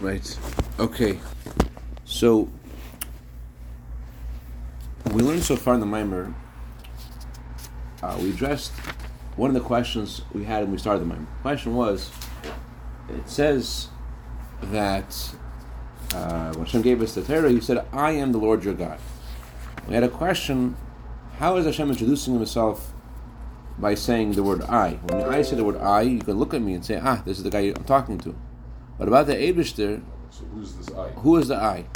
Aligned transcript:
Right. 0.00 0.38
Okay. 0.78 1.18
So 2.04 2.48
we 5.12 5.22
learned 5.22 5.42
so 5.42 5.56
far 5.56 5.74
in 5.74 5.80
the 5.80 5.86
Mimer. 5.86 6.34
Uh, 8.02 8.18
we 8.20 8.30
addressed 8.30 8.72
one 9.36 9.50
of 9.50 9.54
the 9.54 9.60
questions 9.60 10.22
we 10.32 10.44
had 10.44 10.62
when 10.62 10.72
we 10.72 10.78
started 10.78 11.00
the 11.00 11.06
Mimer. 11.06 11.20
The 11.20 11.42
question 11.42 11.74
was, 11.74 12.10
it 13.08 13.28
says 13.28 13.88
that 14.64 15.34
uh, 16.14 16.52
when 16.52 16.64
Hashem 16.64 16.82
gave 16.82 17.02
us 17.02 17.14
the 17.14 17.22
Torah, 17.22 17.50
He 17.50 17.60
said, 17.60 17.86
"I 17.92 18.12
am 18.12 18.32
the 18.32 18.38
Lord 18.38 18.64
your 18.64 18.74
God." 18.74 18.98
We 19.88 19.94
had 19.94 20.04
a 20.04 20.08
question: 20.08 20.76
How 21.38 21.56
is 21.56 21.66
Hashem 21.66 21.90
introducing 21.90 22.34
Himself 22.34 22.92
by 23.78 23.94
saying 23.94 24.32
the 24.32 24.42
word 24.42 24.62
"I"? 24.62 24.98
When 25.04 25.22
I 25.22 25.42
say 25.42 25.56
the 25.56 25.64
word 25.64 25.78
"I," 25.78 26.02
you 26.02 26.20
can 26.20 26.38
look 26.38 26.54
at 26.54 26.62
me 26.62 26.74
and 26.74 26.84
say, 26.84 27.00
"Ah, 27.02 27.22
this 27.24 27.38
is 27.38 27.44
the 27.44 27.50
guy 27.50 27.72
I'm 27.74 27.84
talking 27.84 28.18
to." 28.20 28.34
But 28.98 29.08
about 29.08 29.26
the 29.26 29.34
Abishter, 29.34 30.02
So 30.30 30.44
who's 30.44 30.74
this 30.74 30.94
I? 30.94 31.10
who 31.10 31.36
is 31.36 31.48
the 31.48 31.56
I? 31.56 31.86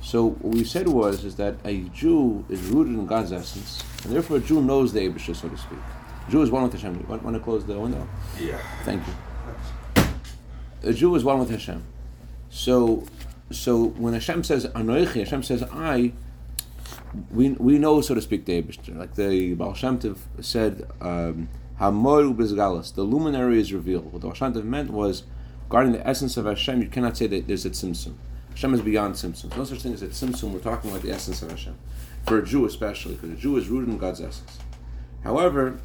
So 0.00 0.30
what 0.30 0.54
we 0.54 0.64
said 0.64 0.88
was 0.88 1.24
is 1.24 1.36
that 1.36 1.56
a 1.64 1.80
Jew 1.88 2.44
is 2.48 2.60
rooted 2.62 2.94
in 2.94 3.06
God's 3.06 3.32
essence, 3.32 3.82
and 4.04 4.12
therefore 4.12 4.36
a 4.36 4.40
Jew 4.40 4.62
knows 4.62 4.92
the 4.92 5.00
Abishter, 5.00 5.34
so 5.34 5.48
to 5.48 5.56
speak. 5.56 5.78
A 6.26 6.30
Jew 6.30 6.42
is 6.42 6.50
one 6.50 6.62
with 6.62 6.72
Hashem. 6.72 6.94
You 7.00 7.06
want, 7.06 7.22
want 7.22 7.36
to 7.36 7.42
close 7.42 7.64
the 7.64 7.78
window? 7.78 8.06
Yeah. 8.38 8.58
Thank 8.84 9.02
you. 9.06 10.04
A 10.82 10.92
Jew 10.92 11.14
is 11.14 11.24
one 11.24 11.38
with 11.38 11.50
Hashem. 11.50 11.82
So, 12.50 13.04
so 13.50 13.84
when 13.88 14.12
Hashem 14.12 14.44
says 14.44 14.66
Anoichi, 14.66 15.20
Hashem 15.20 15.42
says 15.42 15.62
I. 15.72 16.12
We, 17.30 17.50
we 17.50 17.78
know, 17.78 18.00
so 18.00 18.14
to 18.14 18.20
speak, 18.20 18.44
the 18.44 18.60
Abishter. 18.62 18.96
Like 18.96 19.14
the 19.14 19.54
Baal 19.54 19.74
Shem 19.74 19.98
Tov 19.98 20.18
said, 20.40 20.86
um, 21.00 21.48
Hamor 21.78 22.22
ubizgalas, 22.22 22.94
the 22.94 23.02
luminary 23.02 23.60
is 23.60 23.72
revealed. 23.72 24.12
What 24.12 24.20
the 24.20 24.28
Baal 24.28 24.34
Shem 24.34 24.52
Tov 24.52 24.64
meant 24.64 24.90
was, 24.90 25.24
regarding 25.64 25.92
the 25.92 26.06
essence 26.06 26.36
of 26.36 26.46
Hashem, 26.46 26.82
you 26.82 26.88
cannot 26.88 27.16
say 27.16 27.26
that 27.26 27.46
there's 27.46 27.64
a 27.64 27.70
tzimtzum. 27.70 28.14
Hashem 28.50 28.74
is 28.74 28.82
beyond 28.82 29.14
tzimtzum. 29.14 29.56
No 29.56 29.64
such 29.64 29.82
thing 29.82 29.94
as 29.94 30.02
a 30.02 30.08
tzimtzum. 30.08 30.52
We're 30.52 30.60
talking 30.60 30.90
about 30.90 31.02
the 31.02 31.10
essence 31.10 31.42
of 31.42 31.50
Hashem. 31.50 31.76
For 32.26 32.38
a 32.38 32.44
Jew 32.44 32.64
especially, 32.64 33.14
because 33.14 33.30
a 33.30 33.34
Jew 33.34 33.56
is 33.56 33.68
rooted 33.68 33.88
in 33.88 33.98
God's 33.98 34.20
essence. 34.20 34.58
However, 35.24 35.80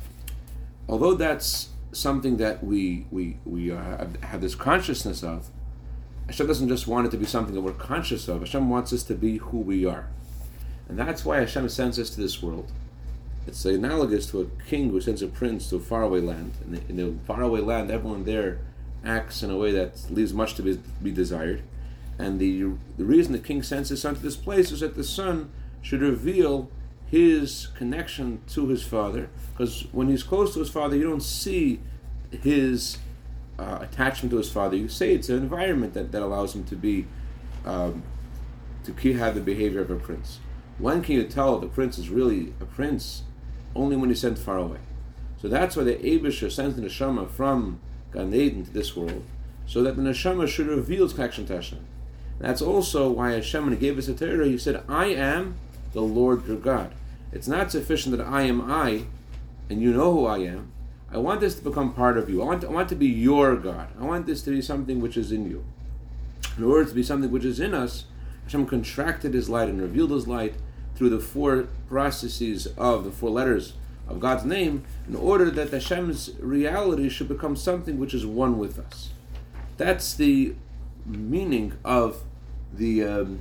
although 0.88 1.16
that's 1.16 1.70
something 1.92 2.38
that 2.38 2.64
we 2.64 3.06
we 3.12 3.38
we 3.46 3.72
uh, 3.72 3.82
have, 3.82 4.24
have 4.24 4.42
this 4.42 4.56
consciousness 4.56 5.24
of, 5.24 5.50
Hashem 6.28 6.48
doesn't 6.48 6.70
just 6.70 6.88
want 6.88 7.08
it 7.08 7.12
to 7.12 7.18
be 7.18 7.26
something 7.26 7.56
that 7.56 7.62
we're 7.62 7.74
conscious 7.74 8.28
of. 8.28 8.42
Hashem 8.42 8.70
wants 8.70 8.94
us 8.94 9.04
to 9.04 9.16
be 9.16 9.38
who 9.38 9.58
we 9.58 9.86
are, 9.86 10.08
and 10.88 10.98
that's 10.98 11.26
why 11.26 11.40
Hashem 11.40 11.68
sends 11.70 11.98
us 11.98 12.10
to 12.12 12.22
this 12.22 12.42
world. 12.42 12.72
It's 13.48 13.66
analogous 13.66 14.28
to 14.28 14.42
a 14.42 14.46
king 14.70 14.92
who 14.92 15.02
sends 15.02 15.24
a 15.24 15.28
prince 15.28 15.70
to 15.72 15.78
a 15.78 15.80
faraway 15.80 16.22
land. 16.22 16.54
In 16.66 16.72
the, 16.72 16.82
in 16.90 16.96
the 16.98 17.26
faraway 17.26 17.62
land, 17.62 17.90
everyone 17.90 18.26
there 18.26 18.60
acts 19.04 19.44
in 19.44 19.50
a 19.50 19.58
way 19.58 19.72
that 19.72 20.10
leaves 20.10 20.34
much 20.34 20.56
to 20.56 20.62
be, 20.62 20.80
be 21.02 21.12
desired. 21.12 21.64
And 22.18 22.40
the 22.40 22.74
the 22.98 23.06
reason 23.06 23.32
the 23.32 23.40
king 23.40 23.64
sends 23.64 23.90
his 23.90 24.02
son 24.02 24.16
to 24.16 24.22
this 24.22 24.36
place 24.36 24.72
is 24.72 24.82
that 24.82 24.96
the 24.96 25.06
son 25.06 25.52
should 25.82 26.02
reveal 26.02 26.70
his 27.10 27.68
connection 27.76 28.42
to 28.50 28.68
his 28.68 28.84
father. 28.84 29.30
Because 29.52 29.86
when 29.92 30.10
he's 30.10 30.24
close 30.24 30.54
to 30.54 30.60
his 30.60 30.70
father, 30.70 30.96
you 30.96 31.04
don't 31.04 31.24
see 31.24 31.80
his 32.32 32.98
uh, 33.58 33.80
attachment 33.82 34.32
to 34.32 34.38
his 34.38 34.52
father. 34.52 34.76
You 34.76 34.90
say 34.90 35.14
it's 35.14 35.30
an 35.30 35.38
environment 35.38 35.94
that, 35.94 36.12
that 36.12 36.22
allows 36.22 36.56
him 36.56 36.66
to 36.66 36.76
be 36.76 37.08
um, 37.66 38.04
to 38.84 39.14
have 39.14 39.36
the 39.36 39.42
behavior 39.42 39.82
of 39.82 39.90
a 39.90 39.96
prince. 39.96 40.40
When 40.78 41.02
can 41.02 41.16
you 41.16 41.24
tell 41.24 41.60
the 41.60 41.68
prince 41.68 41.98
is 41.98 42.10
really 42.10 42.54
a 42.60 42.66
prince? 42.66 43.24
Only 43.76 43.96
when 43.96 44.10
he's 44.10 44.22
sent 44.22 44.38
far 44.38 44.58
away. 44.58 44.80
So 45.42 45.48
that's 45.48 45.76
why 45.76 45.84
the 45.84 45.96
Abisha 45.96 46.52
sends 46.52 46.76
the 46.76 46.82
neshama 46.82 47.30
from 47.30 47.80
Gan 48.12 48.34
Eden 48.34 48.66
to 48.66 48.72
this 48.72 48.96
world, 48.96 49.24
so 49.68 49.84
that 49.84 49.96
the 49.96 50.02
neshama 50.02 50.48
should 50.48 50.68
reveal 50.68 51.06
its 51.06 51.14
connection 51.14 51.46
to 51.48 51.56
Hashem. 51.56 51.86
That's 52.40 52.62
also 52.62 53.10
why 53.10 53.32
Hashem, 53.34 53.66
when 53.66 53.74
He 53.74 53.80
gave 53.80 53.98
us 53.98 54.08
a 54.08 54.14
Torah, 54.14 54.48
He 54.48 54.58
said, 54.58 54.84
"I 54.88 55.08
am 55.08 55.56
the 55.94 56.02
Lord 56.02 56.48
your 56.48 56.58
God." 56.58 56.92
It's 57.32 57.48
not 57.48 57.72
sufficient 57.72 58.18
that 58.18 58.26
I 58.26 58.44
am 58.44 58.62
I, 58.62 59.04
and 59.70 59.82
you 59.82 59.94
know 59.94 60.12
who 60.14 60.26
I 60.26 60.40
am. 60.40 60.72
I 61.12 61.18
want 61.18 61.42
this 61.42 61.56
to 61.56 61.64
become 61.64 61.94
part 61.94 62.18
of 62.18 62.30
you. 62.30 62.42
I 62.42 62.46
want, 62.46 62.64
I 62.64 62.70
want 62.70 62.90
to 62.90 62.96
be 62.96 63.08
your 63.08 63.56
God. 63.56 63.90
I 64.00 64.04
want 64.04 64.26
this 64.26 64.42
to 64.44 64.52
be 64.52 64.62
something 64.62 65.00
which 65.02 65.18
is 65.18 65.32
in 65.32 65.50
you. 65.50 65.64
In 66.58 66.64
order 66.64 66.86
to 66.86 66.96
be 66.96 67.04
something 67.04 67.32
which 67.32 67.46
is 67.46 67.60
in 67.60 67.74
us, 67.74 68.06
Hashem 68.44 68.66
contracted 68.66 69.34
His 69.34 69.50
light 69.50 69.70
and 69.70 69.82
revealed 69.82 70.12
His 70.12 70.28
light 70.28 70.56
through 70.96 71.10
the 71.10 71.20
four 71.20 71.68
processes 71.88 72.68
of 72.78 73.04
the 73.06 73.12
four 73.12 73.30
letters 73.30 73.74
of 74.10 74.20
God's 74.20 74.46
name, 74.46 74.84
in 75.08 75.16
order 75.16 75.50
that 75.52 75.72
Hashem's 75.72 76.32
reality 76.40 77.10
should 77.10 77.28
become 77.28 77.56
something 77.56 78.00
which 78.00 78.14
is 78.14 78.26
one 78.26 78.58
with 78.58 78.80
us. 78.80 79.10
That's 79.78 80.14
the 80.14 80.56
meaning 81.06 81.74
of 81.86 82.24
the 82.74 83.04
um, 83.04 83.40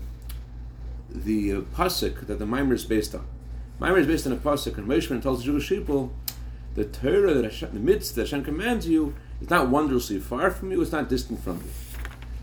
the 1.10 1.52
uh, 1.52 1.60
pasuk 1.60 2.26
that 2.26 2.38
the 2.38 2.46
Mimer 2.46 2.74
is 2.74 2.84
based 2.84 3.14
on. 3.14 3.26
Mimer 3.80 3.98
is 3.98 4.06
based 4.06 4.26
on 4.26 4.32
a 4.32 4.36
pasuk, 4.36 4.76
and 4.78 4.86
Moshe 4.86 5.22
tells 5.22 5.38
the 5.38 5.44
Jewish 5.44 5.68
people, 5.68 6.12
the 6.74 6.84
Torah 6.84 7.34
that 7.34 7.44
Hashem, 7.44 7.70
the 7.72 7.80
mitzvah 7.80 8.16
that 8.16 8.30
Hashem 8.30 8.44
commands 8.44 8.88
you 8.88 9.14
is 9.40 9.50
not 9.50 9.68
wondrously 9.68 10.18
far 10.18 10.50
from 10.50 10.70
you; 10.70 10.82
it's 10.82 10.92
not 10.92 11.08
distant 11.08 11.42
from 11.42 11.58
you. 11.58 11.70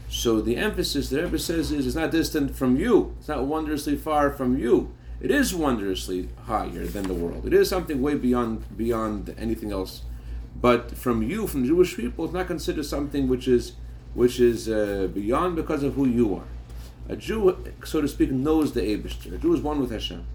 So 0.09 0.42
the 0.42 0.57
emphasis 0.57 1.09
the 1.09 1.24
Rebbe 1.24 1.40
says 1.40 1.72
is 1.72 1.86
it's 1.86 1.96
not 1.96 2.12
distant 2.12 2.56
from 2.56 2.78
you; 2.78 3.16
it's 3.19 3.28
not 3.28 3.46
wondrously 3.46 3.96
far 3.96 4.31
from 4.31 4.57
you. 4.57 4.92
It 5.21 5.31
is 5.31 5.55
wondrously 5.55 6.29
higher 6.45 6.85
than 6.85 7.03
the 7.03 7.13
world. 7.13 7.45
It 7.45 7.53
is 7.53 7.69
something 7.69 8.01
way 8.01 8.15
beyond 8.15 8.77
beyond 8.77 9.33
anything 9.37 9.71
else. 9.71 10.01
But 10.59 10.97
from 10.97 11.23
you, 11.23 11.47
from 11.47 11.61
the 11.61 11.67
Jewish 11.67 11.95
people, 11.95 12.25
it's 12.25 12.33
not 12.33 12.47
considered 12.47 12.85
something 12.85 13.27
which 13.27 13.47
is 13.47 13.73
which 14.13 14.39
is 14.39 14.69
uh, 14.69 15.07
beyond 15.13 15.55
because 15.55 15.83
of 15.83 15.95
who 15.95 16.05
you 16.05 16.35
are. 16.35 16.47
A 17.07 17.15
Jew, 17.15 17.57
so 17.83 18.01
to 18.01 18.07
speak, 18.07 18.31
knows 18.31 18.73
the 18.73 18.81
Abishter. 18.81 19.33
A 19.33 19.37
Jew 19.37 19.53
is 19.53 19.61
one 19.61 19.79
with 19.79 19.91
Hashem. 19.91 20.25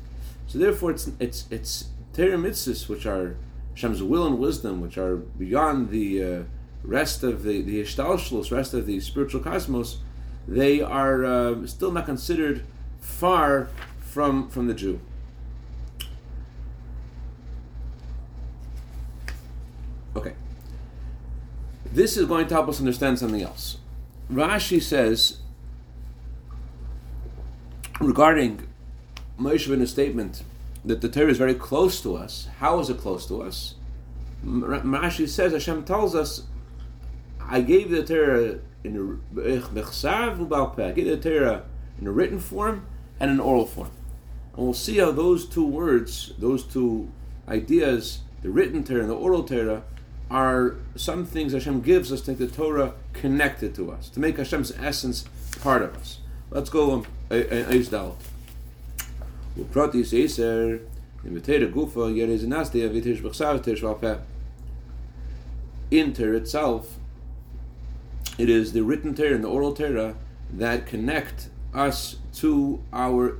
So 0.46 0.58
therefore, 0.58 0.92
it's 0.92 1.10
it's 1.18 1.46
it's 1.50 1.88
Torah 2.12 2.36
mitzvahs, 2.36 2.88
which 2.88 3.06
are 3.06 3.36
Hashem's 3.74 4.02
will 4.02 4.26
and 4.26 4.38
wisdom, 4.38 4.80
which 4.80 4.98
are 4.98 5.16
beyond 5.16 5.90
the 5.90 6.22
uh, 6.22 6.42
rest 6.82 7.22
of 7.22 7.42
the 7.42 7.62
the 7.62 7.80
rest 7.80 8.74
of 8.74 8.86
the 8.86 9.00
spiritual 9.00 9.40
cosmos. 9.40 9.98
They 10.48 10.80
are 10.80 11.24
uh, 11.24 11.66
still 11.66 11.92
not 11.92 12.06
considered 12.06 12.62
far 13.00 13.68
from 14.10 14.48
from 14.48 14.66
the 14.66 14.74
Jew. 14.74 15.00
Okay. 20.16 20.34
This 21.92 22.16
is 22.16 22.26
going 22.26 22.48
to 22.48 22.54
help 22.54 22.68
us 22.68 22.80
understand 22.80 23.20
something 23.20 23.40
else. 23.40 23.78
Rashi 24.30 24.82
says 24.82 25.38
regarding 28.00 28.66
Moshe 29.38 29.68
Rabbeinu's 29.68 29.90
statement 29.90 30.42
that 30.84 31.00
the 31.00 31.08
Torah 31.08 31.30
is 31.30 31.38
very 31.38 31.54
close 31.54 32.02
to 32.02 32.16
us. 32.16 32.48
How 32.58 32.80
is 32.80 32.90
it 32.90 32.98
close 32.98 33.26
to 33.26 33.42
us? 33.42 33.76
Rashi 34.44 35.28
says 35.28 35.52
Hashem 35.52 35.84
tells 35.84 36.16
us, 36.16 36.44
"I 37.40 37.60
gave 37.60 37.90
the 37.90 38.02
Torah 38.02 38.58
in 38.82 38.96
a, 38.96 39.02
I 39.38 39.60
gave 40.92 41.06
the 41.06 41.20
Torah 41.22 41.62
in 42.00 42.06
a 42.08 42.10
written 42.10 42.40
form 42.40 42.86
and 43.20 43.30
an 43.30 43.38
oral 43.38 43.66
form." 43.66 43.90
And 44.60 44.66
we'll 44.66 44.74
see 44.74 44.98
how 44.98 45.10
those 45.10 45.46
two 45.46 45.66
words, 45.66 46.34
those 46.36 46.64
two 46.64 47.10
ideas, 47.48 48.18
the 48.42 48.50
written 48.50 48.84
Torah 48.84 49.00
and 49.00 49.08
the 49.08 49.14
oral 49.14 49.42
Torah, 49.42 49.84
are 50.30 50.76
some 50.96 51.24
things 51.24 51.54
Hashem 51.54 51.80
gives 51.80 52.12
us 52.12 52.20
to 52.20 52.32
make 52.32 52.40
the 52.40 52.46
Torah 52.46 52.92
connected 53.14 53.74
to 53.76 53.90
us, 53.90 54.10
to 54.10 54.20
make 54.20 54.36
Hashem's 54.36 54.70
essence 54.72 55.24
part 55.62 55.80
of 55.80 55.96
us. 55.96 56.18
Let's 56.50 56.68
go 56.68 56.92
um, 56.92 57.06
Eish 57.30 57.90
Dal. 57.90 58.18
Upratis 59.58 60.12
Eiser, 60.12 60.82
Invitera 61.24 61.72
Gufa, 61.72 62.14
Yerez 62.14 62.42
Nastia, 62.42 62.90
Vitish 62.90 63.22
Bechsav, 63.22 63.64
Tish 63.64 63.80
Valpeh. 63.80 64.20
In 65.90 66.12
Torah 66.12 66.36
itself, 66.36 66.98
it 68.36 68.50
is 68.50 68.74
the 68.74 68.82
written 68.82 69.14
Torah 69.14 69.36
and 69.36 69.42
the 69.42 69.48
oral 69.48 69.72
Torah 69.72 70.16
that 70.52 70.86
connect 70.86 71.48
us 71.72 72.16
to 72.34 72.82
our 72.92 73.38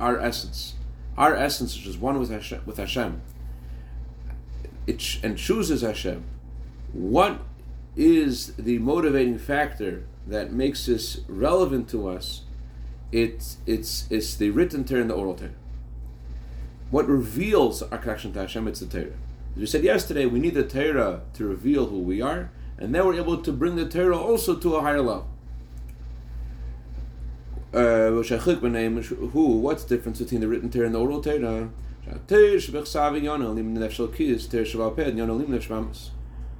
our 0.00 0.18
essence. 0.18 0.74
Our 1.16 1.36
essence, 1.36 1.76
which 1.76 1.86
is 1.86 1.98
one 1.98 2.18
with 2.18 2.30
Hashem, 2.30 2.62
with 2.66 2.78
Hashem. 2.78 3.20
It 4.86 5.18
and 5.22 5.36
chooses 5.36 5.82
Hashem. 5.82 6.24
What 6.92 7.42
is 7.96 8.54
the 8.54 8.78
motivating 8.78 9.38
factor 9.38 10.04
that 10.26 10.52
makes 10.52 10.86
this 10.86 11.20
relevant 11.28 11.88
to 11.90 12.08
us? 12.08 12.42
It's 13.12 13.58
it's 13.66 14.06
it's 14.10 14.34
the 14.34 14.50
written 14.50 14.84
Torah 14.84 15.02
and 15.02 15.10
the 15.10 15.14
oral 15.14 15.34
Torah. 15.34 15.50
What 16.90 17.06
reveals 17.06 17.82
our 17.82 17.98
connection 17.98 18.32
to 18.32 18.40
Hashem? 18.40 18.66
It's 18.66 18.80
the 18.80 18.86
Torah. 18.86 19.16
As 19.54 19.56
we 19.56 19.66
said 19.66 19.84
yesterday, 19.84 20.26
we 20.26 20.38
need 20.38 20.54
the 20.54 20.64
Torah 20.64 21.22
to 21.34 21.44
reveal 21.44 21.86
who 21.86 21.98
we 21.98 22.22
are, 22.22 22.50
and 22.78 22.94
then 22.94 23.04
we're 23.04 23.14
able 23.14 23.42
to 23.42 23.52
bring 23.52 23.76
the 23.76 23.88
Torah 23.88 24.18
also 24.18 24.56
to 24.56 24.76
a 24.76 24.80
higher 24.80 25.02
level. 25.02 25.28
Uh, 27.72 28.10
who? 28.10 29.58
What's 29.58 29.84
the 29.84 29.96
difference 29.96 30.18
between 30.18 30.40
the 30.40 30.48
written 30.48 30.70
Torah 30.70 30.86
and 30.86 30.94
the 30.94 30.98
oral 30.98 31.22
Torah? 31.22 31.70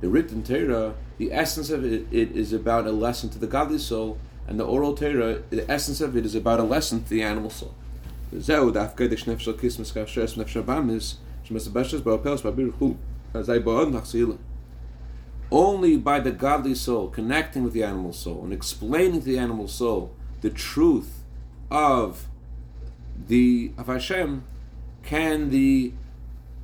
The 0.01 0.09
written 0.09 0.43
Torah, 0.45 0.87
uh, 0.87 0.93
the 1.19 1.33
essence 1.33 1.71
of 1.71 1.85
it, 1.85 2.07
it 2.13 2.31
is 2.37 2.53
about 2.53 2.87
a 2.87 2.93
lesson 2.93 3.29
to 3.31 3.39
the 3.41 3.49
godly 3.49 3.79
soul, 3.79 4.19
and 4.47 4.61
the 4.61 4.65
oral 4.65 4.95
Torah, 4.95 5.35
uh, 5.35 5.39
the 5.51 5.69
essence 5.69 6.01
of 6.01 6.17
it 6.17 6.25
is 6.25 6.37
about 6.37 6.61
a 6.61 6.63
lesson 6.63 7.03
to 7.03 7.11
the 7.11 7.23
animal 7.23 7.51
soul. 7.51 7.75
Only 15.53 15.97
by 15.97 16.21
the 16.21 16.31
godly 16.31 16.75
soul 16.77 17.09
connecting 17.09 17.65
with 17.65 17.73
the 17.73 17.83
animal 17.83 18.13
soul 18.13 18.45
and 18.45 18.53
explaining 18.53 19.21
to 19.21 19.27
the 19.27 19.39
animal 19.39 19.67
soul 19.67 20.13
the 20.41 20.51
truth 20.51 21.23
of 21.71 22.27
the 23.29 23.73
of 23.79 23.87
Hashem 23.87 24.45
can 25.03 25.51
the 25.51 25.93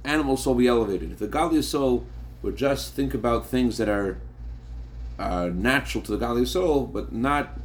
animal 0.05 0.37
soul 0.37 0.55
be 0.55 0.67
elevated. 0.67 1.12
If 1.12 1.19
the 1.19 1.26
godly 1.26 1.62
soul 1.62 2.06
would 2.43 2.56
just 2.56 2.94
think 2.94 3.14
about 3.14 3.46
things 3.46 3.78
that 3.78 3.88
are 3.88 4.19
uh, 5.19 5.50
natural 5.52 6.02
to 6.05 6.12
the 6.12 6.19
godly 6.19 6.46
soul, 6.46 6.87
but 6.87 7.12
not 7.12 7.58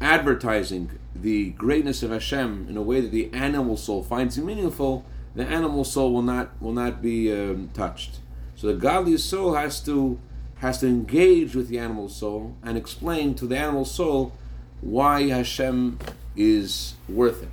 advertising 0.00 0.98
the 1.14 1.50
greatness 1.50 2.02
of 2.02 2.10
Hashem 2.10 2.66
in 2.68 2.76
a 2.76 2.82
way 2.82 3.00
that 3.00 3.10
the 3.10 3.30
animal 3.32 3.76
soul 3.76 4.02
finds 4.02 4.38
meaningful, 4.38 5.04
the 5.34 5.44
animal 5.44 5.84
soul 5.84 6.12
will 6.12 6.22
not 6.22 6.50
will 6.60 6.72
not 6.72 7.02
be 7.02 7.32
um, 7.32 7.70
touched. 7.74 8.18
So 8.56 8.66
the 8.66 8.74
godly 8.74 9.16
soul 9.16 9.54
has 9.54 9.80
to 9.84 10.18
has 10.56 10.80
to 10.80 10.86
engage 10.86 11.54
with 11.54 11.68
the 11.68 11.78
animal 11.78 12.08
soul 12.08 12.56
and 12.62 12.76
explain 12.76 13.34
to 13.36 13.46
the 13.46 13.56
animal 13.56 13.84
soul 13.84 14.32
why 14.80 15.28
Hashem 15.28 15.98
is 16.36 16.94
worth 17.08 17.42
it. 17.42 17.50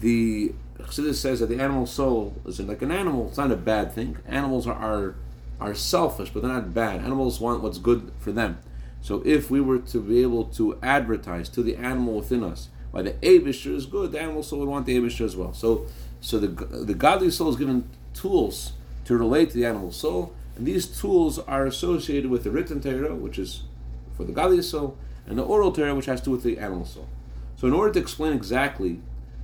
The 0.00 0.52
Chassidus 0.78 1.16
says 1.16 1.40
that 1.40 1.48
the 1.48 1.60
animal 1.60 1.86
soul 1.86 2.34
is 2.46 2.58
like 2.60 2.82
an 2.82 2.90
animal. 2.90 3.28
It's 3.28 3.38
not 3.38 3.52
a 3.52 3.56
bad 3.56 3.92
thing. 3.92 4.18
Animals 4.26 4.66
are, 4.66 4.74
are 4.74 5.14
are 5.60 5.74
selfish, 5.74 6.30
but 6.30 6.42
they're 6.42 6.52
not 6.52 6.72
bad. 6.72 7.00
Animals 7.00 7.38
want 7.38 7.62
what's 7.62 7.78
good 7.78 8.12
for 8.18 8.32
them. 8.32 8.58
So 9.02 9.22
if 9.26 9.50
we 9.50 9.60
were 9.60 9.78
to 9.78 10.00
be 10.00 10.22
able 10.22 10.44
to 10.44 10.78
advertise 10.82 11.48
to 11.50 11.62
the 11.62 11.76
animal 11.76 12.14
within 12.14 12.42
us 12.42 12.68
why 12.90 13.02
the 13.02 13.12
Abishter 13.12 13.74
is 13.74 13.86
good, 13.86 14.12
the 14.12 14.20
animal 14.20 14.42
soul 14.42 14.60
would 14.60 14.68
want 14.68 14.86
the 14.86 14.96
Abishter 14.98 15.24
as 15.24 15.36
well. 15.36 15.52
So 15.52 15.86
so 16.20 16.38
the 16.38 16.48
the 16.48 16.94
godly 16.94 17.30
soul 17.30 17.50
is 17.50 17.56
given 17.56 17.88
tools 18.14 18.72
to 19.04 19.16
relate 19.16 19.50
to 19.50 19.56
the 19.56 19.66
animal 19.66 19.92
soul, 19.92 20.34
and 20.56 20.66
these 20.66 20.86
tools 20.86 21.38
are 21.38 21.66
associated 21.66 22.30
with 22.30 22.44
the 22.44 22.50
written 22.50 22.80
Torah, 22.80 23.14
which 23.14 23.38
is 23.38 23.62
for 24.16 24.24
the 24.24 24.32
godly 24.32 24.62
soul, 24.62 24.96
and 25.26 25.38
the 25.38 25.42
oral 25.42 25.72
Torah, 25.72 25.94
which 25.94 26.06
has 26.06 26.20
to 26.20 26.26
do 26.26 26.30
with 26.32 26.42
the 26.42 26.58
animal 26.58 26.84
soul. 26.84 27.08
So 27.56 27.66
in 27.66 27.74
order 27.74 27.92
to 27.92 28.00
explain 28.00 28.32
exactly 28.32 29.00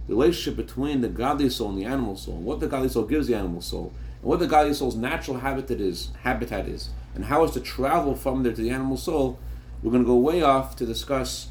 the 0.07 0.15
relationship 0.15 0.57
between 0.57 1.01
the 1.01 1.09
godly 1.09 1.51
soul 1.51 1.71
and 1.71 1.79
the 1.79 1.85
animal 1.85 2.17
soul, 2.17 2.37
what 2.37 2.61
the 2.61 2.67
godly 2.67 2.89
soul 2.89 3.05
gives 3.05 3.27
the 3.27 3.35
animal 3.35 3.61
soul, 3.61 3.93
and 4.21 4.31
what 4.31 4.39
the 4.39 4.47
godly 4.47 4.75
soul's 4.75 4.97
natural 4.97 5.39
habitat 5.39 5.81
is, 5.81 6.11
habitat 6.23 6.67
is, 6.67 6.91
and 7.15 7.27
how 7.27 7.45
it's 7.45 7.55
to 7.55 7.61
travel 7.61 8.15
from 8.15 8.43
there 8.43 8.53
to 8.53 8.63
the 8.63 8.71
animal 8.71 8.97
soul, 8.97 9.39
we're 9.83 9.91
going 9.91 10.03
to 10.03 10.07
go 10.07 10.17
way 10.17 10.43
off 10.43 10.77
to 10.77 10.87
discuss 10.87 11.49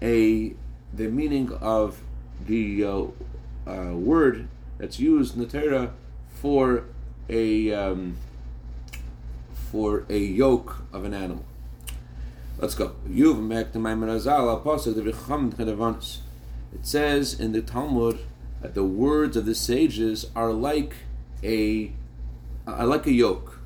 a 0.00 0.54
the 0.92 1.08
meaning 1.08 1.52
of 1.60 2.02
the 2.46 2.84
uh, 2.84 3.04
uh, 3.66 3.94
word 3.94 4.48
that's 4.78 5.00
used 5.00 5.34
in 5.34 5.40
the 5.40 5.46
Torah 5.46 5.92
for 6.28 6.84
a 7.28 7.72
um, 7.72 8.16
for 9.70 10.04
a 10.08 10.18
yoke 10.18 10.82
of 10.92 11.04
an 11.04 11.14
animal. 11.14 11.44
Let's 12.62 12.74
go. 12.76 12.94
It 13.08 13.16
says 16.82 17.40
in 17.40 17.50
the 17.50 17.60
Talmud 17.60 18.20
that 18.60 18.74
the 18.74 18.84
words 18.84 19.36
of 19.36 19.46
the 19.46 19.54
sages 19.56 20.30
are 20.36 20.52
like 20.52 20.94
a 21.42 21.90
are 22.64 22.86
like 22.86 23.08
a 23.08 23.12
yoke. 23.12 23.58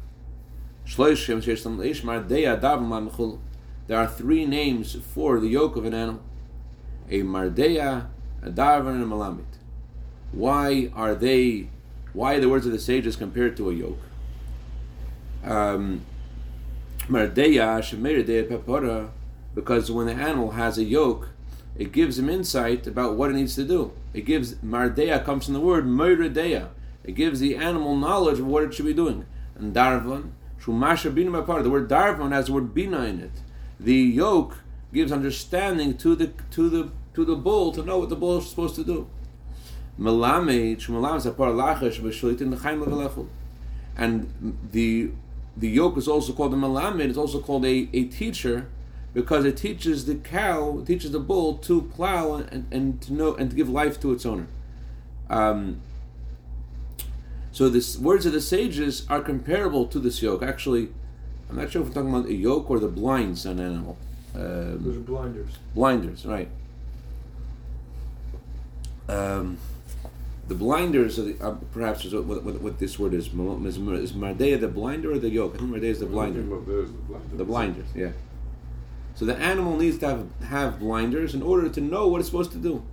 There 0.97 1.13
are 3.99 4.07
three 4.07 4.47
names 4.47 4.97
for 5.13 5.41
the 5.41 5.49
yoke 5.49 5.77
of 5.77 5.85
an 5.85 5.93
animal: 5.93 6.23
a 7.11 7.21
mardeya, 7.21 8.07
a 8.43 8.51
darvan, 8.51 8.95
and 8.95 9.03
a 9.03 9.07
malamit. 9.07 9.59
Why 10.33 10.91
are 10.95 11.15
they? 11.15 11.69
Why 12.15 12.37
are 12.37 12.41
the 12.41 12.49
words 12.49 12.65
of 12.65 12.73
the 12.73 12.79
sages 12.79 13.15
compared 13.15 13.59
to 13.59 13.69
a 13.69 13.75
yoke? 13.75 14.01
Um, 15.45 16.01
because 19.55 19.91
when 19.91 20.07
the 20.07 20.13
animal 20.13 20.51
has 20.53 20.79
a 20.79 20.85
yoke, 20.85 21.31
it 21.77 21.93
gives 21.93 22.19
him 22.19 22.29
insight 22.29 22.87
about 22.87 23.17
what 23.17 23.31
it 23.31 23.35
needs 23.35 23.55
to 23.55 23.65
do. 23.65 23.93
It 24.15 24.25
gives 24.25 24.55
mardeya 24.57 25.25
comes 25.25 25.45
from 25.45 25.55
the 25.55 25.61
word 25.61 25.87
merideya. 25.87 26.69
It 27.05 27.13
gives 27.13 27.41
the 27.41 27.57
animal 27.57 27.97
knowledge 27.97 28.39
of 28.39 28.47
what 28.47 28.65
it 28.65 28.75
should 28.75 28.87
be 28.87 28.95
doing. 28.95 29.27
And 29.55 29.75
darvan, 29.75 30.31
shumasha 30.61 31.15
bina 31.15 31.43
the 31.63 31.71
word 31.71 31.89
darvan 31.89 32.33
has 32.33 32.47
the 32.47 32.53
word 32.53 32.75
bina 32.75 33.05
in 33.05 33.21
it 33.21 33.33
the 33.79 33.95
yoke 33.95 34.59
gives 34.93 35.13
understanding 35.13 35.97
to 35.99 36.15
the 36.15 36.33
to 36.51 36.69
the 36.69 36.91
to 37.15 37.25
the 37.25 37.37
bull 37.37 37.73
to 37.73 37.83
know 37.83 37.99
what 37.99 38.09
the 38.09 38.17
bull 38.17 38.39
is 38.39 38.49
supposed 38.49 38.75
to 38.77 38.85
do. 38.85 39.09
And 39.99 40.05
the 44.73 45.11
the 45.57 45.69
yoke 45.69 45.97
is 45.97 46.07
also 46.07 46.33
called 46.33 46.53
the 46.53 46.57
malamed. 46.57 47.01
It's 47.01 47.19
also 47.19 47.41
called 47.41 47.65
a, 47.65 47.89
a 47.93 48.05
teacher 48.05 48.69
because 49.15 49.45
it 49.45 49.57
teaches 49.57 50.05
the 50.05 50.17
cow, 50.17 50.83
teaches 50.87 51.13
the 51.13 51.19
bull 51.19 51.57
to 51.59 51.83
plow 51.83 52.35
and, 52.35 52.67
and 52.71 53.01
to 53.03 53.13
know 53.13 53.35
and 53.35 53.51
to 53.51 53.57
give 53.57 53.69
life 53.69 53.99
to 54.01 54.13
its 54.13 54.27
owner. 54.27 54.47
Um, 55.31 55.81
so 57.51 57.71
the 57.71 57.99
words 58.03 58.27
of 58.27 58.33
the 58.33 58.41
sages 58.43 59.07
are 59.09 59.23
comparable 59.23 59.87
to 59.87 59.99
this 59.99 60.21
yoke. 60.21 60.43
Actually, 60.43 60.91
I'm 61.49 61.57
not 61.57 61.71
sure 61.71 61.81
if 61.81 61.89
we're 61.89 61.95
talking 61.95 62.15
about 62.15 62.27
a 62.27 62.35
yoke 62.35 62.71
or 62.71 62.79
the 62.79 62.89
blinds 62.89 63.47
on 63.47 63.59
an 63.59 63.67
animal. 63.67 63.97
Um, 64.35 64.85
Those 64.85 64.97
are 64.99 65.01
blinders. 65.01 65.53
Blinders, 65.75 66.27
right. 66.27 66.49
Um, 69.09 69.57
the 70.49 70.55
blinders, 70.55 71.19
are 71.19 71.25
the, 71.25 71.45
uh, 71.45 71.57
perhaps, 71.73 72.05
is 72.05 72.15
what, 72.15 72.43
what, 72.45 72.61
what, 72.61 72.79
this 72.79 72.99
word 72.99 73.15
is. 73.15 73.27
Is, 73.27 73.33
is 73.33 74.13
Mardea 74.13 74.61
the 74.61 74.69
blinder 74.69 75.13
or 75.13 75.19
the 75.19 75.29
yoke? 75.29 75.55
I 75.57 75.59
think 75.59 75.71
Mardea 75.71 75.85
is 75.85 76.01
the 76.01 76.07
blinder. 76.07 76.43
The, 76.43 76.49
blinder. 76.49 77.37
the 77.37 77.45
blinders, 77.45 77.89
yeah. 77.95 78.11
So 79.15 79.25
the 79.25 79.37
animal 79.37 79.77
needs 79.77 79.99
to 79.99 80.09
have, 80.09 80.27
have 80.49 80.79
blinders 80.79 81.35
in 81.35 81.43
order 81.43 81.69
to 81.69 81.81
know 81.81 82.07
what 82.07 82.21
it's 82.21 82.29
supposed 82.29 82.53
to 82.53 82.59
do. 82.59 82.85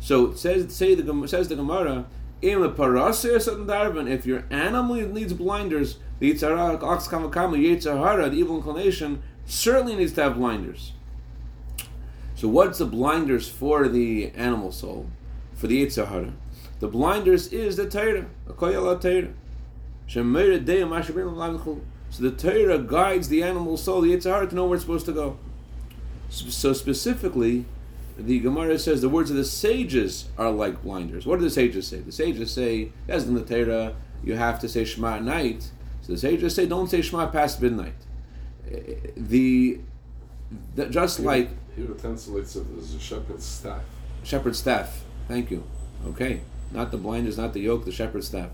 So 0.00 0.26
it 0.26 0.38
says, 0.38 0.74
say 0.74 0.94
the, 0.94 1.28
says 1.28 1.48
the 1.48 1.56
Gemara, 1.56 2.06
in 2.42 2.60
the 2.60 2.68
darvin. 2.70 4.10
if 4.10 4.26
your 4.26 4.44
animal 4.50 4.96
needs 4.96 5.32
blinders, 5.32 5.98
the 6.18 6.32
Yitzhara, 6.32 6.82
Ox 6.82 7.06
Kamakama, 7.06 7.58
Yitzhara, 7.58 8.30
the 8.30 8.36
evil 8.36 8.56
inclination, 8.56 9.22
certainly 9.46 9.96
needs 9.96 10.12
to 10.14 10.22
have 10.22 10.36
blinders. 10.36 10.92
So, 12.34 12.48
what's 12.48 12.78
the 12.78 12.86
blinders 12.86 13.48
for 13.48 13.88
the 13.88 14.30
animal 14.34 14.72
soul? 14.72 15.06
For 15.54 15.66
the 15.66 15.84
Yitzhara? 15.84 16.32
The 16.80 16.88
blinders 16.88 17.52
is 17.52 17.76
the 17.76 17.88
Torah, 17.88 18.26
a 18.48 18.52
Koyala 18.52 19.00
Torah. 19.00 19.32
So, 20.08 20.22
the 22.18 22.30
Torah 22.32 22.78
guides 22.78 23.28
the 23.28 23.42
animal 23.42 23.76
soul, 23.76 24.00
the 24.00 24.16
Yitzhara, 24.16 24.48
to 24.48 24.54
know 24.54 24.66
where 24.66 24.74
it's 24.74 24.84
supposed 24.84 25.06
to 25.06 25.12
go. 25.12 25.38
So, 26.30 26.72
specifically, 26.72 27.66
the 28.18 28.40
Gemara 28.40 28.78
says 28.78 29.00
the 29.00 29.08
words 29.08 29.30
of 29.30 29.36
the 29.36 29.44
sages 29.44 30.28
are 30.36 30.50
like 30.50 30.82
blinders. 30.82 31.26
What 31.26 31.38
do 31.38 31.44
the 31.44 31.50
sages 31.50 31.86
say? 31.86 32.00
The 32.00 32.12
sages 32.12 32.50
say, 32.50 32.92
as 33.08 33.26
in 33.26 33.34
the 33.34 33.44
Torah, 33.44 33.94
you 34.22 34.34
have 34.34 34.60
to 34.60 34.68
say 34.68 34.84
Shema 34.84 35.16
at 35.16 35.24
night. 35.24 35.70
So 36.02 36.12
the 36.12 36.18
sages 36.18 36.54
say, 36.54 36.66
don't 36.66 36.88
say 36.88 37.02
Shema 37.02 37.28
past 37.28 37.60
midnight. 37.62 37.94
Eh, 38.70 38.76
eh, 38.76 38.94
the, 39.16 39.80
the 40.74 40.86
just 40.86 41.18
here, 41.18 41.26
like 41.26 41.48
here 41.76 41.90
it 41.90 42.00
translates 42.00 42.56
it 42.56 42.66
as 42.78 42.94
a 42.94 43.00
shepherd's 43.00 43.46
staff. 43.46 43.82
Shepherd's 44.22 44.58
staff. 44.58 45.02
Thank 45.28 45.50
you. 45.50 45.64
Okay, 46.06 46.40
not 46.70 46.90
the 46.90 46.96
blinders, 46.96 47.36
not 47.38 47.52
the 47.52 47.60
yoke, 47.60 47.84
the 47.84 47.92
shepherd's 47.92 48.28
staff. 48.28 48.50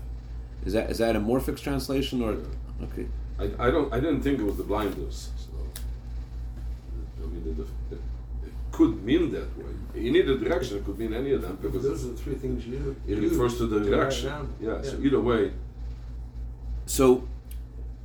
Is 0.65 0.73
that 0.73 0.89
is 0.89 0.97
that 0.97 1.15
a 1.15 1.19
morphic 1.19 1.59
translation 1.61 2.21
or 2.21 2.37
okay? 2.83 3.07
I, 3.39 3.67
I 3.67 3.71
don't 3.71 3.93
I 3.93 3.99
didn't 3.99 4.21
think 4.21 4.39
it 4.39 4.43
was 4.43 4.57
the 4.57 4.63
blinders. 4.63 5.29
So 5.37 5.51
I 7.23 7.27
mean 7.27 7.55
the, 7.55 7.63
the, 7.95 8.01
could 8.71 9.03
mean 9.03 9.31
that 9.31 9.57
way. 9.57 9.73
In 9.95 10.15
either 10.15 10.37
direction, 10.37 10.77
it 10.77 10.85
could 10.85 10.99
mean 10.99 11.13
any 11.13 11.31
of 11.31 11.41
them 11.41 11.57
because 11.61 11.83
those 11.83 12.05
are 12.05 12.09
the 12.09 12.17
three 12.17 12.35
things 12.35 12.65
you. 12.67 12.95
It 13.07 13.17
refers 13.17 13.57
to 13.57 13.65
the 13.65 13.79
direction. 13.79 14.55
Yeah, 14.61 14.75
yeah, 14.75 14.81
So 14.83 14.99
either 15.01 15.19
way. 15.19 15.51
So, 16.85 17.27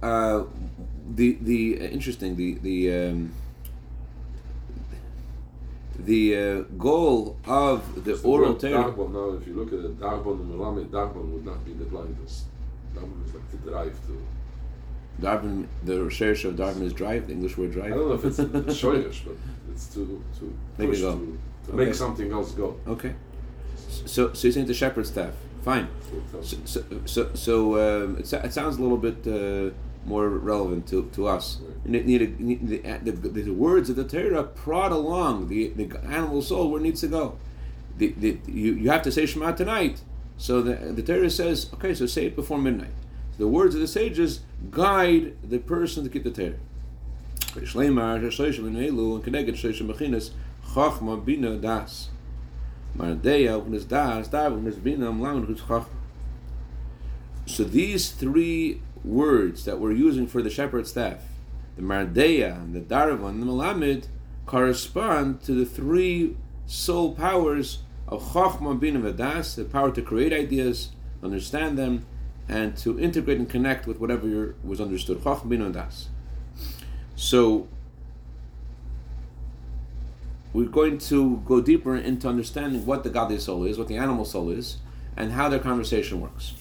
uh, 0.02 0.44
the 1.14 1.38
the 1.40 1.78
uh, 1.80 1.84
interesting 1.84 2.36
the 2.36 2.54
the 2.68 2.78
um, 3.00 3.32
the 6.04 6.36
uh, 6.36 6.60
goal 6.78 7.36
of 7.46 8.04
the 8.04 8.16
so 8.16 8.28
oral 8.28 8.54
Torah. 8.54 8.94
Now, 8.96 9.30
if 9.30 9.46
you 9.46 9.54
look 9.54 9.68
at 9.68 9.80
it, 9.80 10.00
Darbon 10.00 10.32
and 10.32 10.54
Melamed, 10.54 10.90
Darbon 10.90 11.32
would 11.32 11.44
not 11.44 11.64
be 11.64 11.72
the 11.72 11.84
blindest. 11.84 12.44
Darbon 12.94 13.22
is 13.26 13.34
like 13.34 13.50
the 13.50 13.70
drive 13.70 14.06
to. 14.06 14.22
Darwin, 15.20 15.68
the 15.84 16.02
research 16.02 16.44
of 16.44 16.56
Darwin 16.56 16.82
is 16.82 16.92
drive, 16.92 17.26
the 17.26 17.34
English 17.34 17.56
word 17.56 17.72
drive. 17.72 17.92
I 17.92 17.96
don't 17.96 18.08
know 18.08 18.14
if 18.14 18.24
it's 18.24 18.38
shoyish, 18.82 19.24
but 19.24 19.36
it's 19.70 19.86
to 19.94 20.22
to 20.38 20.58
make 20.78 20.88
push 20.88 21.00
go. 21.00 21.12
to, 21.12 21.38
to 21.66 21.72
okay. 21.72 21.84
make 21.84 21.94
something 21.94 22.32
else 22.32 22.52
go. 22.52 22.80
Okay. 22.86 23.14
So, 24.06 24.32
so 24.32 24.46
you're 24.46 24.52
saying 24.52 24.66
the 24.66 24.74
shepherd 24.74 25.06
staff. 25.06 25.34
Fine. 25.62 25.88
So, 26.42 26.56
so, 26.64 26.84
so, 27.04 27.30
so 27.34 28.04
um, 28.04 28.16
it, 28.16 28.32
it, 28.32 28.52
sounds 28.52 28.78
a 28.78 28.82
little 28.82 28.96
bit 28.96 29.18
uh, 29.26 29.72
more 30.04 30.28
relevant 30.28 30.86
to, 30.88 31.08
to 31.14 31.26
us. 31.26 31.58
Need 31.84 32.18
the, 32.18 33.10
the, 33.10 33.12
the 33.12 33.50
words 33.50 33.90
of 33.90 33.96
the 33.96 34.04
Torah 34.04 34.44
prod 34.44 34.92
along 34.92 35.48
the, 35.48 35.68
the 35.68 35.98
animal 36.04 36.42
soul 36.42 36.70
where 36.70 36.80
it 36.80 36.84
needs 36.84 37.00
to 37.02 37.08
go. 37.08 37.38
The, 37.98 38.14
the, 38.16 38.38
you, 38.46 38.74
you 38.74 38.90
have 38.90 39.02
to 39.02 39.12
say 39.12 39.26
Shema 39.26 39.52
tonight. 39.52 40.02
So 40.36 40.62
the, 40.62 40.92
the 40.92 41.02
Torah 41.02 41.30
says, 41.30 41.70
okay, 41.74 41.94
so 41.94 42.06
say 42.06 42.26
it 42.26 42.36
before 42.36 42.58
midnight. 42.58 42.92
So 43.32 43.38
the 43.38 43.48
words 43.48 43.74
of 43.74 43.80
the 43.80 43.86
sages 43.86 44.40
guide 44.70 45.36
the 45.48 45.58
person 45.58 46.04
to 46.04 46.10
keep 46.10 46.24
the 46.24 46.30
Torah. 46.30 46.58
And 52.98 52.98
and. 52.98 53.20
So 57.46 57.64
these 57.64 58.10
three 58.10 58.80
words 59.04 59.64
that 59.64 59.80
we're 59.80 59.92
using 59.92 60.26
for 60.26 60.42
the 60.42 60.50
shepherd's 60.50 60.90
staff, 60.90 61.20
the 61.76 61.82
Mardeya, 61.82 62.72
the 62.72 62.80
Darva, 62.80 63.28
and 63.28 63.42
the 63.42 63.46
Malamed, 63.46 64.06
correspond 64.46 65.42
to 65.42 65.52
the 65.52 65.64
three 65.64 66.36
soul 66.66 67.14
powers 67.14 67.78
of 68.08 68.22
Chachma, 68.32 68.78
Bina, 68.78 69.00
Vadas, 69.00 69.56
the 69.56 69.64
power 69.64 69.90
to 69.90 70.02
create 70.02 70.32
ideas, 70.32 70.90
understand 71.22 71.78
them, 71.78 72.06
and 72.48 72.76
to 72.76 72.98
integrate 72.98 73.38
and 73.38 73.48
connect 73.48 73.86
with 73.86 73.98
whatever 73.98 74.54
was 74.62 74.80
understood. 74.80 75.18
Chachma, 75.18 75.48
Bina, 75.48 75.70
Das. 75.70 76.08
So 77.14 77.68
we're 80.52 80.66
going 80.66 80.98
to 80.98 81.42
go 81.46 81.60
deeper 81.60 81.96
into 81.96 82.28
understanding 82.28 82.84
what 82.84 83.04
the 83.04 83.10
godly 83.10 83.38
soul 83.38 83.64
is, 83.64 83.78
what 83.78 83.88
the 83.88 83.96
animal 83.96 84.24
soul 84.24 84.50
is, 84.50 84.78
and 85.16 85.32
how 85.32 85.48
their 85.48 85.58
conversation 85.58 86.20
works. 86.20 86.54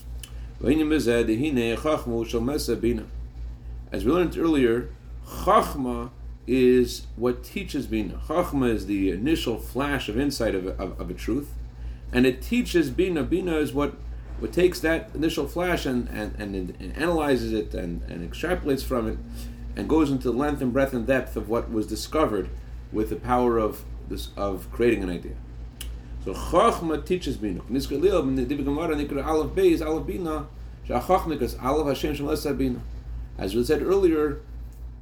As 3.91 4.05
we 4.05 4.11
learned 4.11 4.37
earlier, 4.37 4.89
Chachma 5.25 6.11
is 6.45 7.07
what 7.15 7.43
teaches 7.43 7.87
Bina. 7.87 8.21
Chachma 8.27 8.69
is 8.69 8.85
the 8.85 9.09
initial 9.09 9.57
flash 9.57 10.07
of 10.07 10.19
insight 10.19 10.53
of, 10.53 10.67
of, 10.67 11.01
of 11.01 11.09
a 11.09 11.15
truth, 11.15 11.55
and 12.13 12.27
it 12.27 12.43
teaches 12.43 12.91
Bina. 12.91 13.23
Bina 13.23 13.55
is 13.55 13.73
what, 13.73 13.95
what 14.37 14.53
takes 14.53 14.79
that 14.81 15.09
initial 15.15 15.47
flash 15.47 15.87
and, 15.87 16.07
and, 16.09 16.35
and, 16.37 16.53
and 16.79 16.95
analyzes 16.95 17.53
it 17.53 17.73
and, 17.73 18.03
and 18.03 18.31
extrapolates 18.31 18.83
from 18.83 19.07
it 19.07 19.17
and 19.75 19.89
goes 19.89 20.11
into 20.11 20.31
the 20.31 20.37
length 20.37 20.61
and 20.61 20.71
breadth 20.71 20.93
and 20.93 21.07
depth 21.07 21.35
of 21.35 21.49
what 21.49 21.71
was 21.71 21.87
discovered 21.87 22.51
with 22.91 23.09
the 23.09 23.15
power 23.15 23.57
of 23.57 23.83
this 24.09 24.29
of 24.37 24.71
creating 24.71 25.01
an 25.01 25.09
idea. 25.09 25.37
So 26.23 26.33
Chachma 26.33 27.03
teaches 27.03 27.37
Bina. 27.37 27.61
Aleph 27.61 27.87
Beis, 29.55 29.85
Aleph 29.85 30.07
Bina, 30.07 30.47
because 30.87 31.55
Aleph 31.57 31.87
Hashem 31.87 32.15
Shem 32.15 32.57
Bina. 32.57 32.79
As 33.37 33.55
we 33.55 33.63
said 33.63 33.81
earlier, 33.81 34.39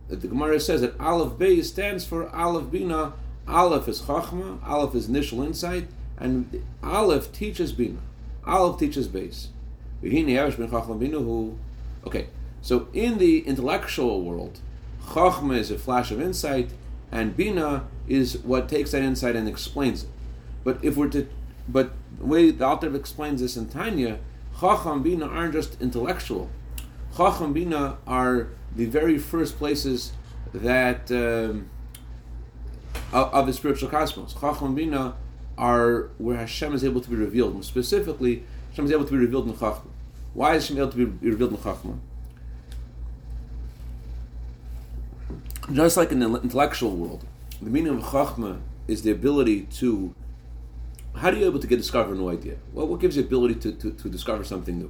that 0.08 0.22
the 0.22 0.28
Gemara 0.28 0.60
says 0.60 0.82
that 0.82 1.00
Aleph 1.00 1.34
Beis 1.34 1.66
stands 1.66 2.06
for 2.06 2.30
Aleph 2.30 2.72
Bina. 2.72 3.14
Aleph 3.48 3.88
is 3.88 4.02
Chachma, 4.02 4.66
Aleph 4.66 4.96
is 4.96 5.10
initial 5.10 5.42
insight, 5.42 5.88
and 6.18 6.64
Aleph 6.82 7.34
teaches 7.34 7.74
Bina. 7.74 8.00
Aleph 8.46 8.80
teaches 8.80 9.08
Beis. 9.10 9.48
Okay, 12.06 12.28
so 12.62 12.88
in 12.94 13.18
the 13.18 13.40
intellectual 13.40 14.22
world, 14.22 14.60
Chachma 15.08 15.58
is 15.58 15.70
a 15.70 15.78
flash 15.78 16.12
of 16.12 16.22
insight, 16.22 16.70
and 17.12 17.36
Bina 17.36 17.88
is 18.08 18.38
what 18.40 18.70
takes 18.70 18.92
that 18.92 19.02
insight 19.02 19.36
and 19.36 19.50
explains 19.50 20.04
it. 20.04 20.10
But 20.64 20.84
if 20.84 20.98
we're 20.98 21.10
to, 21.10 21.28
but 21.68 21.92
the 22.18 22.26
way 22.26 22.52
the 22.52 22.66
author 22.66 22.94
explains 22.96 23.42
this 23.42 23.56
in 23.56 23.70
Tanya, 23.70 24.20
Chacham 24.60 25.04
Bina 25.04 25.26
aren't 25.28 25.54
just 25.54 25.82
intellectual. 25.82 26.50
Chacham 27.16 27.54
Bina 27.54 27.98
are 28.06 28.50
the 28.76 28.86
very 28.86 29.18
first 29.18 29.58
places 29.58 30.12
that 30.54 31.12
um, 31.12 31.70
of, 33.14 33.34
of 33.34 33.48
the 33.48 33.54
spiritual 33.54 33.90
cosmos. 33.90 34.34
Chacham 34.34 34.76
Bina 34.76 35.16
are 35.58 36.10
where 36.18 36.38
Hashem 36.38 36.74
is 36.74 36.84
able 36.84 37.02
to 37.02 37.10
be 37.10 37.16
revealed. 37.16 37.54
And 37.54 37.66
specifically, 37.66 38.44
Hashem 38.70 38.86
is 38.86 38.92
able 38.92 39.06
to 39.06 39.12
be 39.12 39.18
revealed 39.18 39.48
in 39.48 39.54
Chachma. 39.54 39.88
Why 40.34 40.56
is 40.56 40.64
Hashem 40.64 40.78
able 40.78 40.92
to 40.92 41.06
be 41.08 41.30
revealed 41.30 41.52
in 41.52 41.58
Chachma? 41.58 42.00
Just 45.72 45.98
like 45.98 46.12
in 46.12 46.20
the 46.20 46.42
intellectual 46.42 46.96
world, 46.96 47.26
the 47.62 47.70
meaning 47.70 47.96
of 47.98 48.04
Chachma 48.04 48.60
is 48.88 49.04
the 49.04 49.12
ability 49.12 49.64
to. 49.78 50.16
How 51.20 51.32
are 51.32 51.36
you 51.36 51.48
able 51.48 51.60
to 51.60 51.68
get 51.68 51.76
discover 51.76 52.14
a 52.14 52.16
new 52.16 52.30
idea? 52.30 52.56
Well, 52.72 52.88
what 52.88 53.02
gives 53.02 53.18
you 53.18 53.24
ability 53.24 53.56
to, 53.56 53.74
to, 53.74 53.92
to 53.92 54.10
discover 54.10 54.46
something 54.46 54.80
new? 54.80 54.90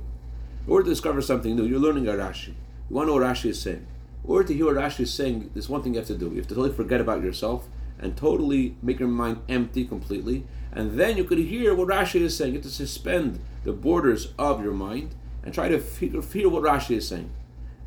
Order 0.67 0.83
to 0.83 0.89
discover 0.91 1.23
something 1.23 1.55
new, 1.55 1.65
you're 1.65 1.79
learning 1.79 2.07
a 2.07 2.11
Rashi. 2.11 2.49
You 2.87 2.95
want 2.95 3.07
to 3.07 3.15
know 3.15 3.19
what 3.19 3.27
Rashi 3.27 3.49
is 3.49 3.59
saying. 3.59 3.87
In 4.23 4.29
order 4.29 4.47
to 4.49 4.53
hear 4.53 4.67
what 4.67 4.75
Rashi 4.75 4.99
is 4.99 5.11
saying, 5.11 5.49
there's 5.55 5.69
one 5.69 5.81
thing 5.81 5.95
you 5.95 5.99
have 5.99 6.07
to 6.07 6.15
do. 6.15 6.29
You 6.29 6.35
have 6.35 6.47
to 6.49 6.53
totally 6.53 6.71
forget 6.71 7.01
about 7.01 7.23
yourself 7.23 7.67
and 7.97 8.15
totally 8.15 8.75
make 8.83 8.99
your 8.99 9.09
mind 9.09 9.41
empty 9.49 9.85
completely. 9.85 10.45
And 10.71 10.99
then 10.99 11.17
you 11.17 11.23
could 11.23 11.39
hear 11.39 11.73
what 11.73 11.87
Rashi 11.87 12.21
is 12.21 12.37
saying. 12.37 12.53
You 12.53 12.59
have 12.59 12.65
to 12.65 12.71
suspend 12.71 13.39
the 13.63 13.73
borders 13.73 14.31
of 14.37 14.63
your 14.63 14.73
mind 14.73 15.15
and 15.43 15.51
try 15.51 15.67
to 15.67 15.79
hear 15.79 16.47
what 16.47 16.61
Rashi 16.61 16.97
is 16.97 17.07
saying. 17.07 17.31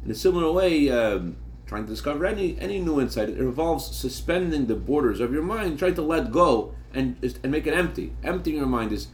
In 0.05 0.11
a 0.11 0.17
similar 0.17 0.51
way, 0.51 0.91
um, 0.91 1.37
trying 1.65 1.85
to 1.85 1.91
discover 1.91 2.27
any 2.27 2.59
any 2.59 2.81
new 2.81 3.01
insight. 3.01 3.29
It 3.29 3.39
involves 3.39 3.97
suspending 3.97 4.67
the 4.67 4.75
borders 4.75 5.21
of 5.21 5.33
your 5.33 5.45
mind, 5.45 5.79
trying 5.79 5.95
to 5.95 6.03
let 6.03 6.33
go 6.33 6.75
and 6.95 7.17
and 7.43 7.53
make 7.53 7.67
it 7.67 7.75
empty. 7.75 8.13
Emptying 8.23 8.57
your 8.57 8.67
mind 8.67 8.93
is. 8.93 9.09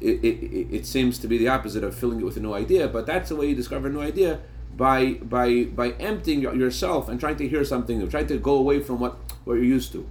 It, 0.00 0.22
it, 0.22 0.68
it 0.78 0.86
seems 0.86 1.18
to 1.20 1.28
be 1.28 1.38
the 1.38 1.48
opposite 1.48 1.82
of 1.82 1.94
filling 1.94 2.20
it 2.20 2.24
with 2.24 2.36
a 2.36 2.40
new 2.40 2.52
idea, 2.52 2.88
but 2.88 3.06
that's 3.06 3.30
the 3.30 3.36
way 3.36 3.46
you 3.46 3.54
discover 3.54 3.88
a 3.88 3.90
new 3.90 4.02
idea 4.02 4.40
by 4.76 5.14
by 5.14 5.64
by 5.64 5.90
emptying 5.92 6.42
yourself 6.42 7.08
and 7.08 7.18
trying 7.18 7.36
to 7.36 7.48
hear 7.48 7.64
something 7.64 7.98
new, 7.98 8.08
trying 8.08 8.26
to 8.26 8.36
go 8.36 8.56
away 8.56 8.80
from 8.80 9.00
what, 9.00 9.16
what 9.44 9.54
you're 9.54 9.64
used 9.64 9.92
to. 9.92 10.06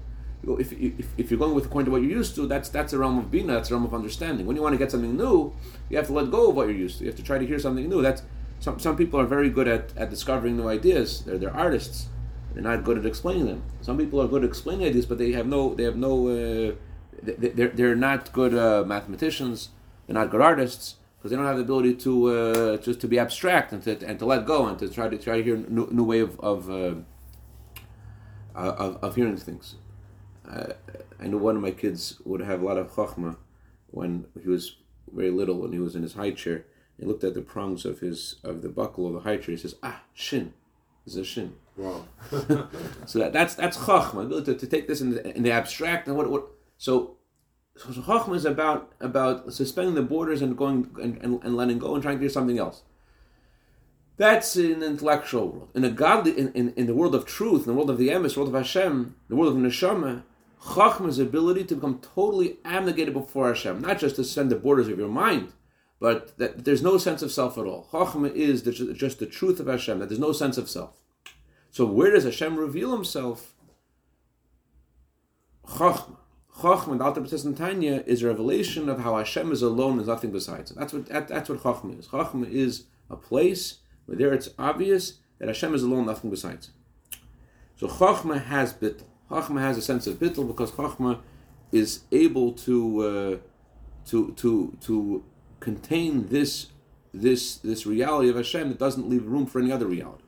If, 0.45 0.73
if, 0.73 1.07
if 1.17 1.29
you're 1.29 1.39
going 1.39 1.53
with 1.53 1.65
according 1.65 1.85
to 1.85 1.91
what 1.91 2.01
you're 2.01 2.11
used 2.11 2.33
to, 2.35 2.47
that's 2.47 2.69
that's 2.69 2.91
a 2.93 2.97
realm 2.97 3.19
of 3.19 3.29
bina, 3.29 3.53
that's 3.53 3.69
a 3.69 3.73
realm 3.73 3.85
of 3.85 3.93
understanding. 3.93 4.45
When 4.47 4.55
you 4.55 4.61
want 4.61 4.73
to 4.73 4.79
get 4.79 4.89
something 4.89 5.15
new, 5.15 5.53
you 5.89 5.97
have 5.97 6.07
to 6.07 6.13
let 6.13 6.31
go 6.31 6.49
of 6.49 6.55
what 6.55 6.67
you're 6.67 6.77
used 6.77 6.97
to. 6.97 7.03
You 7.03 7.11
have 7.11 7.17
to 7.17 7.23
try 7.23 7.37
to 7.37 7.45
hear 7.45 7.59
something 7.59 7.87
new. 7.87 8.01
That's 8.01 8.23
some, 8.61 8.79
some 8.79 8.95
people 8.95 9.19
are 9.19 9.25
very 9.25 9.49
good 9.49 9.67
at, 9.67 9.95
at 9.95 10.09
discovering 10.09 10.57
new 10.57 10.67
ideas. 10.67 11.21
They're, 11.21 11.37
they're 11.37 11.55
artists. 11.55 12.07
They're 12.53 12.63
not 12.63 12.83
good 12.83 12.97
at 12.97 13.05
explaining 13.05 13.47
them. 13.47 13.63
Some 13.81 13.97
people 13.97 14.21
are 14.21 14.27
good 14.27 14.43
at 14.43 14.49
explaining 14.49 14.87
ideas, 14.87 15.05
but 15.05 15.17
they 15.17 15.31
have 15.31 15.47
no 15.47 15.73
they 15.73 15.83
have 15.83 15.95
no 15.95 16.27
uh, 16.27 16.75
they, 17.21 17.63
are 17.63 17.69
they're 17.69 17.95
not 17.95 18.31
good 18.31 18.53
uh, 18.55 18.83
mathematicians. 18.85 19.69
They're 20.05 20.13
not 20.13 20.29
good 20.29 20.41
artists 20.41 20.95
because 21.17 21.31
they 21.31 21.37
don't 21.37 21.45
have 21.45 21.57
the 21.57 21.63
ability 21.63 21.95
to 21.95 22.27
uh, 22.27 22.77
just 22.77 23.01
to 23.01 23.07
be 23.07 23.17
abstract 23.17 23.71
and 23.71 23.81
to, 23.83 24.05
and 24.05 24.19
to 24.19 24.25
let 24.25 24.45
go 24.45 24.67
and 24.67 24.77
to 24.79 24.89
try 24.89 25.09
to 25.09 25.17
try 25.17 25.37
to 25.37 25.43
hear 25.43 25.57
new, 25.57 25.87
new 25.91 26.03
way 26.03 26.19
of 26.19 26.39
of, 26.39 26.69
uh, 26.69 26.95
of, 28.55 28.97
of 29.03 29.15
hearing 29.15 29.37
things. 29.37 29.75
Uh, 30.47 30.73
I 31.19 31.27
know 31.27 31.37
one 31.37 31.55
of 31.55 31.61
my 31.61 31.71
kids 31.71 32.21
would 32.25 32.41
have 32.41 32.61
a 32.61 32.65
lot 32.65 32.77
of 32.77 32.91
chachma 32.91 33.37
when 33.91 34.25
he 34.41 34.49
was 34.49 34.75
very 35.11 35.31
little 35.31 35.61
when 35.61 35.71
he 35.71 35.79
was 35.79 35.95
in 35.95 36.03
his 36.03 36.13
high 36.13 36.31
chair 36.31 36.65
he 36.99 37.05
looked 37.05 37.23
at 37.23 37.33
the 37.33 37.41
prongs 37.41 37.85
of 37.85 37.99
his 37.99 38.35
of 38.43 38.61
the 38.61 38.69
buckle 38.69 39.07
of 39.07 39.13
the 39.13 39.19
high 39.21 39.37
chair. 39.37 39.55
He 39.55 39.57
says, 39.57 39.75
"Ah, 39.81 40.03
shin, 40.13 40.53
this 41.05 41.15
is 41.15 41.21
a 41.21 41.25
shin." 41.25 41.55
Wow. 41.75 42.05
so 43.05 43.19
that, 43.19 43.33
that's 43.33 43.55
that's 43.55 43.77
chachma. 43.77 44.45
To, 44.45 44.55
to 44.55 44.67
take 44.67 44.87
this 44.87 45.01
in 45.01 45.11
the, 45.11 45.35
in 45.35 45.43
the 45.43 45.51
abstract 45.51 46.07
and 46.07 46.15
what 46.17 46.29
what 46.29 46.47
so. 46.77 47.17
So, 47.75 47.89
chachma 47.89 48.35
is 48.35 48.45
about 48.45 48.91
about 48.99 49.51
suspending 49.51 49.95
the 49.95 50.03
borders 50.03 50.43
and 50.43 50.55
going 50.55 50.95
and, 51.01 51.17
and, 51.23 51.43
and 51.43 51.57
letting 51.57 51.79
go 51.79 51.95
and 51.95 52.03
trying 52.03 52.19
to 52.19 52.23
do 52.23 52.29
something 52.29 52.59
else. 52.59 52.83
That's 54.17 54.55
in 54.55 54.83
intellectual 54.83 55.47
world. 55.47 55.69
In 55.73 55.81
the 55.81 55.89
godly, 55.89 56.37
in, 56.37 56.51
in, 56.53 56.73
in 56.75 56.85
the 56.85 56.93
world 56.93 57.15
of 57.15 57.25
truth, 57.25 57.61
in 57.61 57.67
the 57.67 57.73
world 57.73 57.89
of 57.89 57.97
the 57.97 58.09
emes, 58.09 58.35
the 58.35 58.41
world 58.41 58.53
of 58.53 58.61
Hashem, 58.61 59.15
the 59.27 59.35
world 59.35 59.55
of 59.55 59.59
neshama, 59.59 60.21
Chachma's 60.63 61.19
ability 61.19 61.65
to 61.65 61.75
become 61.75 61.99
totally 61.99 62.57
abnegated 62.63 63.13
before 63.13 63.47
Hashem, 63.47 63.81
not 63.81 63.99
just 63.99 64.15
to 64.15 64.23
suspend 64.23 64.49
the 64.49 64.55
borders 64.55 64.87
of 64.87 64.97
your 64.97 65.09
mind, 65.09 65.51
but 65.99 66.37
that 66.37 66.63
there's 66.63 66.81
no 66.81 66.97
sense 66.97 67.21
of 67.21 67.31
self 67.31 67.57
at 67.57 67.65
all. 67.65 67.87
Chachma 67.91 68.33
is 68.33 68.63
the, 68.63 68.71
just 68.71 69.19
the 69.19 69.25
truth 69.25 69.59
of 69.59 69.67
Hashem, 69.67 69.99
that 69.99 70.09
there's 70.09 70.19
no 70.19 70.31
sense 70.31 70.57
of 70.57 70.69
self. 70.69 71.02
So 71.73 71.85
where 71.85 72.11
does 72.11 72.23
Hashem 72.23 72.55
reveal 72.55 72.93
himself? 72.93 73.53
Chachma. 75.67 76.17
Chachma, 76.59 76.97
the 76.97 77.03
Alter 77.03 77.25
says 77.25 77.47
Tanya, 77.55 78.03
is 78.05 78.21
a 78.21 78.27
revelation 78.27 78.87
of 78.87 78.99
how 78.99 79.17
Hashem 79.17 79.51
is 79.51 79.61
alone, 79.61 79.97
there's 79.97 80.07
nothing 80.07 80.31
besides 80.31 80.71
him. 80.71 80.77
That's 80.79 80.93
what, 80.93 81.07
that, 81.07 81.27
that's 81.27 81.49
what 81.49 81.59
Chachma 81.59 81.99
is. 81.99 82.07
Chachma 82.07 82.49
is 82.49 82.85
a 83.09 83.15
place 83.15 83.79
where 84.05 84.17
there 84.17 84.33
it's 84.33 84.49
obvious 84.57 85.19
that 85.39 85.47
Hashem 85.47 85.73
is 85.73 85.83
alone, 85.83 86.05
nothing 86.05 86.29
besides 86.29 86.67
him. 86.67 86.75
So 87.75 87.87
Chachma 87.87 88.43
has 88.45 88.73
bittul. 88.73 89.05
Chachma 89.29 89.59
has 89.61 89.77
a 89.77 89.81
sense 89.81 90.05
of 90.07 90.19
bittul 90.19 90.47
because 90.47 90.71
Chachma 90.71 91.19
is 91.71 92.01
able 92.11 92.53
to 92.53 93.01
uh, 93.01 93.37
to 94.09 94.31
to 94.33 94.77
to 94.81 95.23
contain 95.59 96.27
this 96.27 96.67
this 97.13 97.57
this 97.57 97.85
reality 97.85 98.29
of 98.29 98.35
Hashem 98.35 98.69
that 98.69 98.77
doesn't 98.77 99.09
leave 99.09 99.25
room 99.25 99.47
for 99.47 99.59
any 99.59 99.71
other 99.71 99.87
reality. 99.87 100.23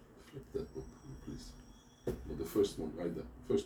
That 0.53 0.73
book, 0.73 0.85
please. 1.25 1.51
the 2.37 2.44
first 2.55 2.79
one, 2.79 2.91
right 2.95 3.13
there. 3.13 3.25
First, 3.49 3.65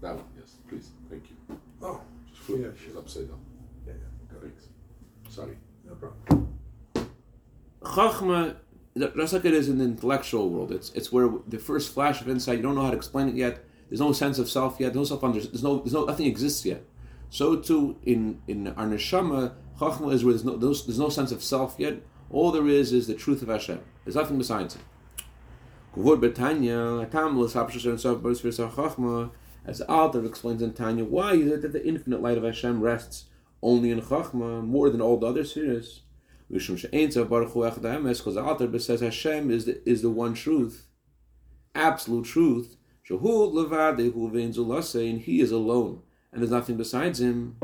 that 0.00 0.14
one, 0.14 0.24
yes, 0.38 0.56
please. 0.68 0.90
Thank 1.10 1.24
you. 1.30 1.36
Oh, 1.82 2.00
Just 2.28 2.42
flip 2.42 2.60
yeah, 2.60 2.68
it. 2.68 2.76
sure. 2.78 2.98
upside 2.98 3.28
down. 3.28 3.40
yeah, 3.86 3.94
yeah. 3.94 4.32
Go 4.32 4.38
ahead. 4.38 4.52
Thanks. 4.52 5.34
Sorry. 5.34 5.56
No 5.86 5.94
problem. 5.94 6.48
Chachma 7.82 8.56
just 8.96 9.32
like 9.32 9.44
it 9.44 9.54
is 9.54 9.68
in 9.68 9.78
the 9.78 9.84
intellectual 9.84 10.50
world, 10.50 10.72
it's 10.72 10.90
it's 10.92 11.12
where 11.12 11.30
the 11.46 11.58
first 11.58 11.94
flash 11.94 12.20
of 12.20 12.28
insight 12.28 12.56
you 12.58 12.62
don't 12.62 12.74
know 12.74 12.82
how 12.82 12.90
to 12.90 12.96
explain 12.96 13.28
it 13.28 13.34
yet. 13.34 13.64
There's 13.88 14.00
no 14.00 14.12
sense 14.12 14.38
of 14.38 14.48
self 14.50 14.78
yet. 14.78 14.92
There's 14.92 15.10
no 15.10 15.16
self 15.16 15.24
under. 15.24 15.40
There's 15.40 15.62
no. 15.62 15.78
There's 15.78 15.92
no. 15.92 16.04
Nothing 16.04 16.26
exists 16.26 16.64
yet. 16.64 16.84
So 17.30 17.56
too 17.56 17.96
in 18.02 18.40
in 18.48 18.68
our 18.68 18.86
neshama, 18.86 19.54
chachma 19.78 20.12
is 20.12 20.24
where 20.24 20.32
there's 20.32 20.44
no 20.44 20.56
there's, 20.56 20.84
there's 20.86 20.98
no 20.98 21.08
sense 21.08 21.32
of 21.32 21.42
self 21.42 21.76
yet. 21.78 21.94
All 22.30 22.50
there 22.52 22.66
is 22.68 22.92
is 22.92 23.06
the 23.06 23.14
truth 23.14 23.42
of 23.42 23.48
Hashem. 23.48 23.80
There's 24.04 24.16
nothing 24.16 24.38
besides 24.38 24.76
it. 24.76 24.82
As 25.96 26.04
the 29.78 29.88
author 29.88 30.24
explains 30.24 30.62
in 30.62 30.72
Tanya, 30.72 31.04
why 31.04 31.34
is 31.34 31.50
it 31.50 31.62
that 31.62 31.72
the 31.72 31.84
infinite 31.84 32.22
light 32.22 32.38
of 32.38 32.44
Hashem 32.44 32.80
rests 32.80 33.24
only 33.60 33.90
in 33.90 34.00
Chachma 34.00 34.64
more 34.64 34.88
than 34.88 35.00
all 35.00 35.16
the 35.16 35.26
other 35.26 35.44
spheres? 35.44 36.02
Because 36.48 36.78
the 36.78 38.40
author 38.40 38.78
says 38.78 39.00
Hashem 39.00 39.50
is 39.50 39.64
the, 39.64 39.88
is 39.88 40.02
the 40.02 40.10
one 40.10 40.34
truth, 40.34 40.86
absolute 41.74 42.24
truth, 42.24 42.76
and 43.08 43.20
He 45.20 45.40
is 45.40 45.50
alone, 45.50 46.02
and 46.32 46.40
there's 46.40 46.52
nothing 46.52 46.76
besides 46.76 47.20
Him. 47.20 47.56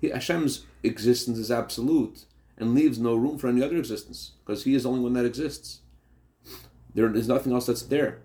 He, 0.00 0.08
Hashem's 0.08 0.66
existence 0.82 1.38
is 1.38 1.52
absolute 1.52 2.24
and 2.58 2.74
leaves 2.74 2.98
no 2.98 3.14
room 3.14 3.38
for 3.38 3.46
any 3.46 3.62
other 3.62 3.76
existence, 3.76 4.32
because 4.44 4.64
He 4.64 4.74
is 4.74 4.82
the 4.82 4.88
only 4.88 5.02
one 5.02 5.12
that 5.12 5.24
exists. 5.24 5.81
There 6.94 7.14
is 7.14 7.28
nothing 7.28 7.52
else 7.52 7.66
that's 7.66 7.82
there. 7.82 8.20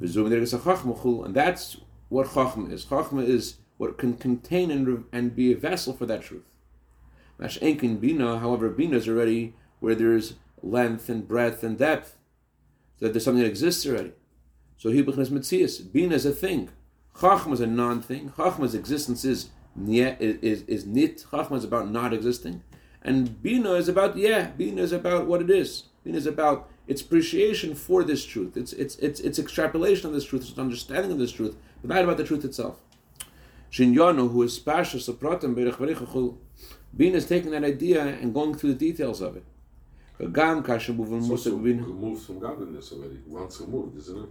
And 0.00 0.08
that's 0.08 1.76
what 2.08 2.26
Chachma 2.28 2.70
is. 2.70 2.84
Chachma 2.84 3.26
is 3.26 3.56
what 3.76 3.98
can 3.98 4.16
contain 4.16 4.70
and, 4.70 5.04
and 5.12 5.34
be 5.34 5.52
a 5.52 5.56
vessel 5.56 5.92
for 5.92 6.06
that 6.06 6.22
truth. 6.22 6.44
Mash'enkin 7.40 8.00
Bina, 8.00 8.38
however, 8.38 8.68
Bina 8.70 8.96
is 8.96 9.08
already 9.08 9.54
where 9.80 9.94
there's 9.94 10.34
length 10.62 11.08
and 11.08 11.26
breadth 11.26 11.62
and 11.62 11.78
depth. 11.78 12.16
So 12.98 13.06
that 13.06 13.12
there's 13.12 13.24
something 13.24 13.42
that 13.42 13.48
exists 13.48 13.86
already. 13.86 14.12
So 14.76 14.90
Hibachnas 14.90 15.30
Metzias. 15.30 15.92
Bina 15.92 16.14
is 16.14 16.26
a 16.26 16.32
thing. 16.32 16.70
Chachma 17.16 17.52
is 17.52 17.60
a 17.60 17.66
non 17.66 18.02
thing. 18.02 18.30
Chachma's 18.30 18.74
existence 18.74 19.24
is, 19.24 19.50
is, 19.86 20.38
is, 20.42 20.62
is 20.62 20.86
nit. 20.86 21.24
Chachma 21.30 21.56
is 21.56 21.64
about 21.64 21.90
not 21.90 22.12
existing. 22.12 22.62
And 23.02 23.42
Bina 23.42 23.72
is 23.72 23.88
about, 23.88 24.16
yeah, 24.16 24.48
Bina 24.48 24.82
is 24.82 24.92
about 24.92 25.26
what 25.26 25.42
it 25.42 25.50
is. 25.50 25.84
Bina 26.04 26.16
is 26.16 26.26
about 26.26 26.70
its 26.86 27.00
appreciation 27.00 27.74
for 27.74 28.04
this 28.04 28.24
truth. 28.24 28.56
It's, 28.56 28.72
it's, 28.72 28.96
it's, 28.96 29.20
it's 29.20 29.38
extrapolation 29.38 30.08
of 30.08 30.14
this 30.14 30.24
truth, 30.24 30.48
its 30.48 30.58
understanding 30.58 31.12
of 31.12 31.18
this 31.18 31.32
truth, 31.32 31.56
but 31.80 31.94
not 31.94 32.04
about 32.04 32.18
the 32.18 32.24
truth 32.24 32.44
itself. 32.44 32.80
Shinyanu, 33.70 34.30
who 34.30 34.42
is 34.42 34.58
Pashas 34.60 35.12
Sapratim 35.12 35.54
Berech 35.54 36.36
Bin 36.96 37.14
is 37.14 37.26
taking 37.26 37.50
that 37.50 37.64
idea 37.64 38.04
and 38.04 38.32
going 38.32 38.54
through 38.54 38.74
the 38.74 38.78
details 38.78 39.20
of 39.20 39.36
it. 39.36 39.44
Moving 40.20 41.22
so, 41.36 41.56
moves 41.58 42.24
from 42.26 42.38
godliness 42.38 42.92
already. 42.92 43.18
Once 43.26 43.60
removed, 43.60 43.98
isn't 43.98 44.24
it? 44.24 44.28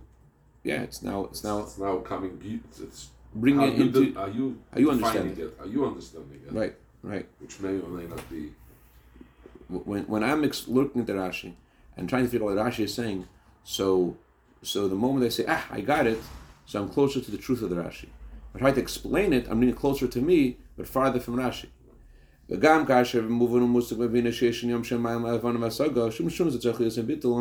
Yeah, 0.64 0.82
it's 0.84 1.04
now 1.04 1.26
it's 1.26 1.44
now 1.44 1.60
it's 1.60 1.78
now 1.78 1.98
coming. 1.98 2.62
It's 2.82 3.10
bringing 3.36 3.62
it 3.62 3.82
into. 3.82 4.18
are 4.18 4.30
you 4.30 4.58
are 4.72 4.80
you 4.80 4.92
understanding 4.92 5.38
it? 5.38 5.58
Are 5.60 5.68
you 5.68 5.86
understanding 5.86 6.40
it? 6.48 6.54
Right, 6.54 6.74
right. 7.02 7.28
Which 7.40 7.60
may 7.60 7.82
or 7.82 7.90
may 7.90 8.06
not 8.06 8.30
be. 8.30 8.54
When 9.68 10.04
when 10.04 10.24
I'm 10.24 10.46
ex- 10.46 10.70
looking 10.70 11.02
at 11.02 11.08
the 11.08 11.14
Rashi 11.14 11.54
and 11.98 12.10
trying 12.10 12.24
to 12.24 12.30
figure 12.30 12.48
out 12.48 12.56
what 12.56 12.66
Rashi 12.66 12.86
is 12.86 12.94
saying. 12.94 13.28
So, 13.64 14.18
so 14.62 14.88
the 14.88 14.96
moment 14.96 15.26
I 15.26 15.30
say, 15.30 15.46
ah, 15.48 15.66
I 15.72 15.82
got 15.82 16.08
it, 16.08 16.20
so 16.66 16.82
I'm 16.82 16.90
closer 16.90 17.22
to 17.22 17.32
the 17.32 17.38
truth 17.38 17.62
of 17.62 17.70
the 17.70 17.76
Rashi. 17.76 18.08
I 18.56 18.60
try 18.60 18.72
to 18.72 18.80
explain 18.80 19.34
it, 19.34 19.48
I'm 19.50 19.60
getting 19.60 19.76
closer 19.76 20.08
to 20.08 20.22
me, 20.22 20.58
but 20.78 20.88
farther 20.88 21.20
from 21.20 21.38
Rashi. 21.38 21.68
And 22.50 22.60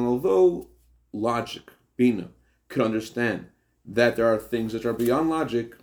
although 0.06 0.68
logic, 1.12 1.71
Bina, 1.97 2.28
could 2.68 2.82
understand 2.82 3.47
that 3.85 4.16
there 4.16 4.32
are 4.32 4.38
things 4.38 4.73
that 4.73 4.87
are 4.87 4.92
beyond 4.92 5.28
logic, 5.28 5.75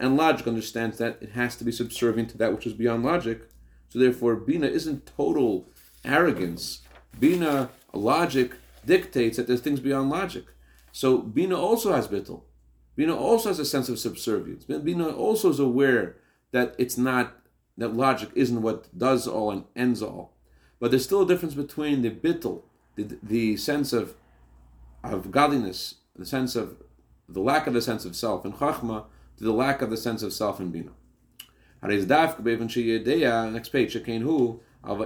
and 0.00 0.16
logic 0.16 0.46
understands 0.46 0.98
that 0.98 1.18
it 1.20 1.30
has 1.30 1.56
to 1.56 1.64
be 1.64 1.72
subservient 1.72 2.30
to 2.30 2.38
that 2.38 2.52
which 2.52 2.66
is 2.66 2.72
beyond 2.72 3.04
logic, 3.04 3.48
so 3.88 3.98
therefore 3.98 4.36
Bina 4.36 4.66
isn't 4.66 5.10
total 5.16 5.70
arrogance. 6.04 6.82
Bina 7.18 7.70
logic, 7.92 8.54
dictates 8.84 9.36
that 9.36 9.46
there's 9.46 9.60
things 9.60 9.80
beyond 9.80 10.10
logic. 10.10 10.44
So 10.92 11.18
Bina 11.18 11.56
also 11.56 11.92
has 11.92 12.08
bittul. 12.08 12.42
Bina 12.96 13.14
also 13.14 13.50
has 13.50 13.58
a 13.58 13.64
sense 13.64 13.88
of 13.88 13.98
subservience. 13.98 14.64
Bina 14.64 15.08
also 15.08 15.50
is 15.50 15.60
aware 15.60 16.16
that 16.52 16.74
it's 16.78 16.98
not 16.98 17.36
that 17.76 17.94
logic 17.94 18.30
isn't 18.34 18.62
what 18.62 18.96
does 18.96 19.28
all 19.28 19.50
and 19.50 19.64
ends 19.76 20.02
all. 20.02 20.32
But 20.80 20.90
there's 20.90 21.04
still 21.04 21.22
a 21.22 21.26
difference 21.26 21.54
between 21.54 22.02
the 22.02 22.10
bittul, 22.10 22.62
the, 22.96 23.18
the 23.22 23.56
sense 23.56 23.92
of 23.92 24.14
of 25.04 25.30
godliness, 25.30 25.94
the 26.16 26.26
sense 26.26 26.56
of 26.56 26.82
the 27.28 27.40
lack 27.40 27.68
of 27.68 27.74
the 27.74 27.80
sense 27.80 28.04
of 28.04 28.16
self 28.16 28.44
in 28.44 28.52
chachma, 28.52 29.04
to 29.36 29.44
the 29.44 29.52
lack 29.52 29.80
of 29.80 29.90
the 29.90 29.96
sense 29.96 30.22
of 30.22 30.32
self 30.32 30.60
in 30.60 30.70
bina. 30.70 30.90
Next 31.82 33.68
page, 33.68 33.96
hu 34.84 35.02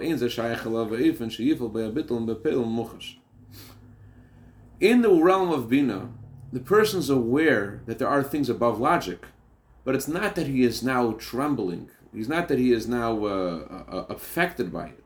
In 4.80 5.02
the 5.02 5.10
realm 5.10 5.50
of 5.50 5.68
bina, 5.68 6.10
the 6.52 6.60
person 6.60 6.98
is 6.98 7.10
aware 7.10 7.82
that 7.86 7.98
there 7.98 8.08
are 8.08 8.22
things 8.22 8.48
above 8.48 8.78
logic, 8.80 9.26
but 9.84 9.94
it's 9.94 10.08
not 10.08 10.34
that 10.34 10.46
he 10.46 10.62
is 10.62 10.82
now 10.82 11.12
trembling 11.12 11.90
He's 12.14 12.28
not 12.28 12.48
that 12.48 12.58
he 12.58 12.72
is 12.72 12.86
now 12.86 13.24
uh, 13.24 13.84
uh, 13.88 14.06
affected 14.10 14.72
by 14.72 14.86
it. 14.88 15.04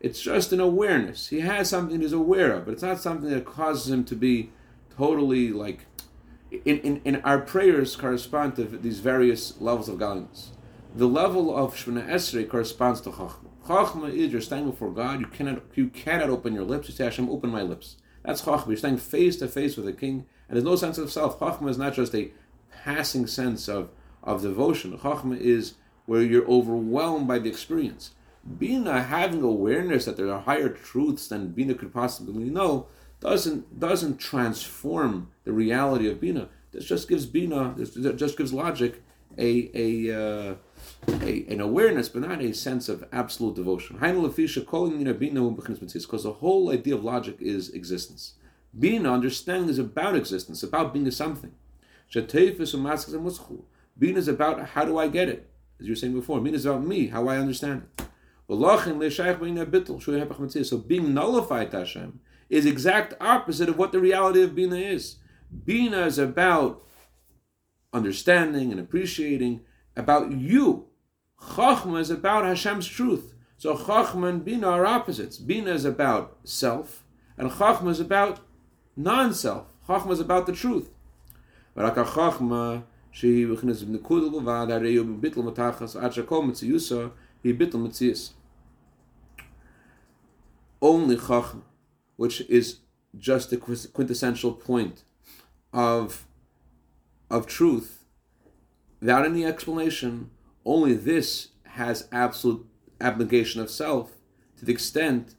It's 0.00 0.20
just 0.20 0.52
an 0.52 0.60
awareness. 0.60 1.28
He 1.28 1.40
has 1.40 1.70
something 1.70 2.00
he's 2.00 2.12
aware 2.12 2.52
of, 2.52 2.66
but 2.66 2.72
it's 2.72 2.82
not 2.82 3.00
something 3.00 3.30
that 3.30 3.44
causes 3.44 3.90
him 3.90 4.04
to 4.04 4.14
be 4.14 4.50
totally 4.96 5.50
like. 5.50 5.86
In, 6.50 6.80
in, 6.80 7.00
in 7.04 7.16
our 7.22 7.38
prayers 7.38 7.96
correspond 7.96 8.56
to 8.56 8.64
these 8.64 8.98
various 8.98 9.58
levels 9.60 9.88
of 9.88 9.98
godliness. 9.98 10.50
The 10.94 11.08
level 11.08 11.56
of 11.56 11.74
Shemoneh 11.74 12.06
Esrei 12.06 12.46
corresponds 12.46 13.00
to 13.02 13.10
Chachma. 13.10 13.51
Chachma 13.66 14.12
is 14.12 14.32
you're 14.32 14.40
standing 14.40 14.70
before 14.70 14.90
God. 14.90 15.20
You 15.20 15.26
cannot 15.26 15.62
you 15.74 15.88
cannot 15.88 16.30
open 16.30 16.54
your 16.54 16.64
lips. 16.64 16.88
You 16.88 16.94
say 16.94 17.04
Hashem, 17.04 17.30
open 17.30 17.50
my 17.50 17.62
lips. 17.62 17.96
That's 18.24 18.42
Chachma. 18.42 18.68
You're 18.68 18.76
standing 18.76 19.00
face 19.00 19.36
to 19.36 19.48
face 19.48 19.76
with 19.76 19.86
the 19.86 19.92
King, 19.92 20.26
and 20.48 20.56
there's 20.56 20.64
no 20.64 20.76
sense 20.76 20.98
of 20.98 21.10
self. 21.10 21.38
Chachma 21.38 21.68
is 21.68 21.78
not 21.78 21.94
just 21.94 22.14
a 22.14 22.30
passing 22.84 23.26
sense 23.26 23.68
of 23.68 23.90
of 24.22 24.42
devotion. 24.42 24.96
Chachma 24.98 25.38
is 25.38 25.74
where 26.06 26.22
you're 26.22 26.48
overwhelmed 26.48 27.28
by 27.28 27.38
the 27.38 27.48
experience. 27.48 28.12
Bina 28.58 29.02
having 29.02 29.42
awareness 29.42 30.04
that 30.04 30.16
there 30.16 30.32
are 30.32 30.40
higher 30.40 30.68
truths 30.68 31.28
than 31.28 31.52
Bina 31.52 31.74
could 31.74 31.94
possibly 31.94 32.50
know 32.50 32.88
doesn't 33.20 33.78
doesn't 33.78 34.18
transform 34.18 35.30
the 35.44 35.52
reality 35.52 36.08
of 36.08 36.20
Bina. 36.20 36.48
This 36.72 36.84
just 36.84 37.08
gives 37.08 37.26
Bina, 37.26 37.74
this 37.76 37.94
just 37.94 38.36
gives 38.36 38.52
logic 38.52 39.02
a 39.38 39.70
a, 39.74 40.50
uh, 40.50 40.54
a 41.08 41.44
an 41.48 41.60
awareness, 41.60 42.08
but 42.08 42.22
not 42.22 42.40
a 42.40 42.54
sense 42.54 42.88
of 42.88 43.04
absolute 43.12 43.56
devotion. 43.56 43.98
Because 43.98 46.22
the 46.22 46.36
whole 46.40 46.70
idea 46.70 46.94
of 46.94 47.04
logic 47.04 47.36
is 47.40 47.70
existence. 47.70 48.34
Bina, 48.78 49.12
understanding, 49.12 49.68
is 49.68 49.78
about 49.78 50.16
existence, 50.16 50.62
about 50.62 50.92
being 50.92 51.06
a 51.06 51.12
something. 51.12 51.52
Bina 53.98 54.18
is 54.18 54.28
about 54.28 54.68
how 54.70 54.84
do 54.84 54.98
I 54.98 55.08
get 55.08 55.28
it? 55.28 55.48
as 55.82 55.88
you 55.88 55.92
were 55.92 55.96
saying 55.96 56.14
before. 56.14 56.40
Min 56.40 56.54
is 56.54 56.64
about 56.64 56.86
me, 56.86 57.08
how 57.08 57.28
I 57.28 57.36
understand 57.36 57.86
it. 57.98 58.06
So 60.66 60.78
being 60.78 61.14
nullified 61.14 61.70
to 61.70 61.78
Hashem 61.78 62.20
is 62.48 62.66
exact 62.66 63.14
opposite 63.20 63.68
of 63.68 63.78
what 63.78 63.92
the 63.92 64.00
reality 64.00 64.42
of 64.42 64.54
Bina 64.54 64.76
is. 64.76 65.16
Bina 65.64 66.06
is 66.06 66.18
about 66.18 66.82
understanding 67.92 68.70
and 68.70 68.80
appreciating 68.80 69.60
about 69.96 70.32
you. 70.32 70.86
Chachma 71.40 72.00
is 72.00 72.10
about 72.10 72.44
Hashem's 72.44 72.86
truth. 72.86 73.34
So 73.56 73.76
Chachma 73.76 74.28
and 74.28 74.44
Bina 74.44 74.68
are 74.68 74.86
opposites. 74.86 75.38
Bina 75.38 75.70
is 75.70 75.84
about 75.84 76.38
self, 76.44 77.04
and 77.36 77.50
Chachma 77.50 77.90
is 77.90 78.00
about 78.00 78.40
non-self. 78.96 79.66
Chachma 79.88 80.12
is 80.12 80.20
about 80.20 80.46
the 80.46 80.52
truth. 80.52 80.90
But 81.74 81.84
Only 90.80 91.16
Chachma, 91.16 91.62
which 92.16 92.40
is 92.42 92.78
just 93.16 93.50
the 93.50 93.56
quintessential 93.58 94.52
point 94.52 95.04
of, 95.72 96.26
of 97.30 97.46
truth, 97.46 98.01
without 99.02 99.26
any 99.26 99.44
explanation, 99.44 100.30
only 100.64 100.94
this 100.94 101.48
has 101.64 102.08
absolute 102.12 102.64
abnegation 103.00 103.60
of 103.60 103.68
self 103.68 104.12
to 104.56 104.64
the 104.64 104.72
extent 104.72 105.34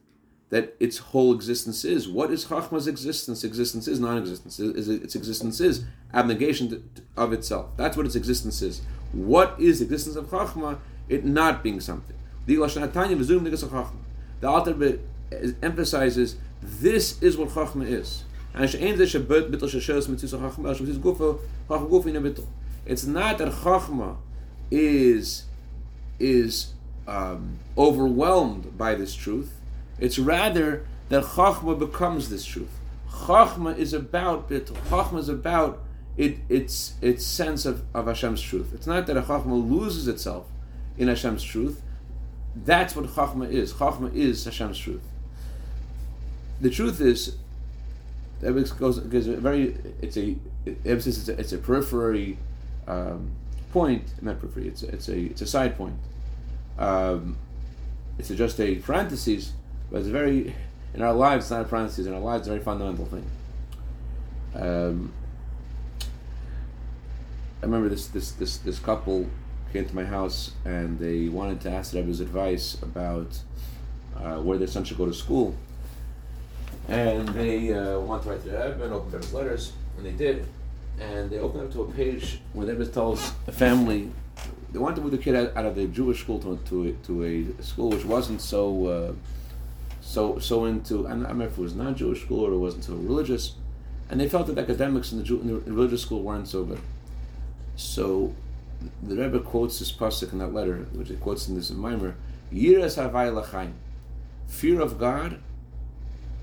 that 0.50 0.76
its 0.80 0.98
whole 0.98 1.34
existence 1.34 1.86
is. 1.86 2.08
What 2.08 2.30
is 2.30 2.46
Chachma's 2.46 2.88
existence? 2.88 3.44
Existence 3.44 3.88
is 3.88 4.00
non-existence. 4.00 4.60
Its 4.60 5.16
existence 5.16 5.60
is 5.62 5.86
abnegation 6.14 6.92
of 7.16 7.32
itself. 7.34 7.70
That's 7.78 7.96
what 7.98 8.06
its 8.06 8.16
existence 8.16 8.62
is. 8.62 8.82
What 9.14 9.56
is 9.58 9.80
the 9.80 9.86
existence 9.86 10.18
of 10.18 10.28
Chachma? 10.28 10.78
It 11.08 11.26
not 11.26 11.64
being 11.64 11.80
something. 11.80 12.18
The 12.46 12.62
Alter 14.48 15.00
emphasizes 15.62 16.36
This 16.62 17.22
is 17.22 17.38
what 17.38 17.50
Chachma 17.50 17.88
is. 17.88 18.24
It's 22.86 23.06
not 23.06 23.38
that 23.38 23.52
Chachma 23.52 24.18
is 24.72 25.46
is 26.20 26.74
um, 27.08 27.60
overwhelmed 27.78 28.78
by 28.78 28.96
this 28.96 29.16
truth. 29.16 29.60
It's 30.00 30.20
rather 30.20 30.86
that 31.10 31.24
Chachma 31.24 31.78
becomes 31.78 32.30
this 32.30 32.46
truth. 32.46 32.80
Chachma 33.10 33.78
is 33.78 33.94
about 33.94 34.52
it. 34.52 34.68
Chachma 34.68 35.20
is 35.20 35.30
about 35.30 35.82
it, 36.18 36.40
its 36.50 36.96
its 37.02 37.26
sense 37.26 37.66
of, 37.66 37.84
of 37.94 38.08
Hashem's 38.08 38.42
truth. 38.42 38.74
It's 38.74 38.88
not 38.88 39.08
that 39.08 39.18
a 39.18 39.22
Chachma 39.22 39.70
loses 39.70 40.08
itself 40.08 40.48
in 40.98 41.08
Hashem's 41.08 41.44
truth. 41.44 41.82
That's 42.56 42.96
what 42.96 43.06
Chachma 43.06 43.50
is. 43.50 43.74
Chachma 43.74 44.14
is 44.14 44.44
Hashem's 44.46 44.78
truth. 44.78 45.04
The 46.62 46.70
truth 46.70 47.02
is, 47.02 47.36
that 48.42 48.54
goes, 48.78 49.00
goes 49.00 49.28
very. 49.28 49.76
It's 50.02 50.18
a 50.18 50.36
emphasis. 50.86 51.28
It's 51.28 51.40
it's 51.40 51.54
a 51.54 51.58
periphery 51.58 52.38
um, 52.88 53.32
point. 53.72 54.14
Not 54.22 54.40
periphery. 54.40 54.68
It's 54.68 54.84
a, 54.84 54.88
it's 54.90 55.10
a 55.10 55.18
it's 55.18 55.42
a 55.42 55.48
side 55.48 55.78
point. 55.78 55.96
Um, 56.78 57.38
it's 58.18 58.30
a, 58.30 58.36
just 58.36 58.60
a 58.60 58.76
parenthesis, 58.76 59.54
but 59.92 60.00
it's 60.00 60.08
very 60.08 60.56
in 60.94 61.02
our 61.02 61.14
lives. 61.14 61.46
It's 61.46 61.52
not 61.52 61.62
a 61.62 61.66
parenthesis. 61.66 62.06
In 62.06 62.14
our 62.14 62.20
lives, 62.20 62.42
it's 62.42 62.48
a 62.48 62.52
very 62.52 62.64
fundamental 62.64 63.06
thing. 63.06 63.26
Um, 64.56 65.14
I 67.62 67.66
remember 67.66 67.90
this 67.90 68.08
this 68.08 68.32
this 68.32 68.58
this 68.58 68.80
couple 68.80 69.28
came 69.72 69.86
to 69.86 69.96
my 69.96 70.06
house 70.06 70.52
and 70.66 71.00
they 71.00 71.28
wanted 71.30 71.60
to 71.62 71.72
ask 71.72 71.92
the 71.92 71.98
Rebbe's 71.98 72.20
advice 72.20 72.78
about 72.84 73.40
uh, 74.16 74.36
where 74.36 74.60
their 74.60 74.68
son 74.68 74.84
should 74.84 74.98
go 74.98 75.08
to 75.08 75.14
school. 75.14 75.56
And 76.88 77.28
they 77.30 77.74
uh, 77.74 78.00
wanted 78.00 78.24
to 78.24 78.30
write 78.30 78.44
to 78.44 78.50
the 78.50 78.58
Rebbe 78.58 78.84
and 78.84 78.94
open 78.94 79.12
Rebbe's 79.12 79.34
letters, 79.34 79.74
and 79.98 80.06
they 80.06 80.12
did. 80.12 80.46
And 81.00 81.30
they 81.30 81.40
opened 81.40 81.64
up 81.64 81.74
to 81.74 81.82
a 81.84 81.92
page 81.92 82.40
where 82.54 82.66
the 82.66 82.74
Rebbe 82.74 82.90
tells 82.90 83.34
a 83.48 83.52
family 83.52 84.12
they 84.72 84.80
wanted 84.80 84.96
to 84.96 85.02
move 85.02 85.12
the 85.12 85.18
kid 85.20 85.36
out, 85.36 85.56
out 85.56 85.66
of 85.66 85.76
the 85.76 85.86
Jewish 85.86 86.22
school 86.22 86.40
to, 86.40 86.58
to, 86.70 86.88
a, 86.88 86.92
to 87.06 87.24
a 87.24 87.64
school 87.64 87.90
which 87.92 88.06
wasn't 88.06 88.42
so 88.42 88.88
uh, 88.88 89.14
so 90.02 90.40
so 90.40 90.66
into 90.66 91.06
I 91.06 91.12
don't 91.12 91.22
remember 91.22 91.46
if 91.46 91.58
it 91.58 91.62
was 91.62 91.76
not 91.76 91.96
Jewish 91.96 92.24
school 92.24 92.46
or 92.46 92.52
it 92.52 92.58
wasn't 92.58 92.84
so 92.84 92.94
religious, 92.94 93.56
and 94.10 94.20
they 94.20 94.28
felt 94.28 94.48
that 94.48 94.58
academics 94.58 95.12
in 95.12 95.20
the, 95.20 95.24
Jew, 95.24 95.40
in 95.42 95.48
the 95.48 95.72
religious 95.72 96.02
school 96.02 96.22
weren't 96.24 96.48
so 96.48 96.64
good. 96.64 96.82
So 97.76 98.34
the 99.02 99.16
Rebbe 99.16 99.40
quotes 99.40 99.80
this 99.80 99.92
pasuk 99.92 100.34
in 100.34 100.40
that 100.40 100.54
letter, 100.54 100.88
which 100.94 101.10
he 101.10 101.16
quotes 101.16 101.48
in 101.48 101.56
this 101.56 101.70
mimer, 101.72 102.16
Yiras 102.52 102.98
Lachaim. 102.98 103.74
Fear 104.48 104.82
of 104.82 105.00
God 105.00 105.40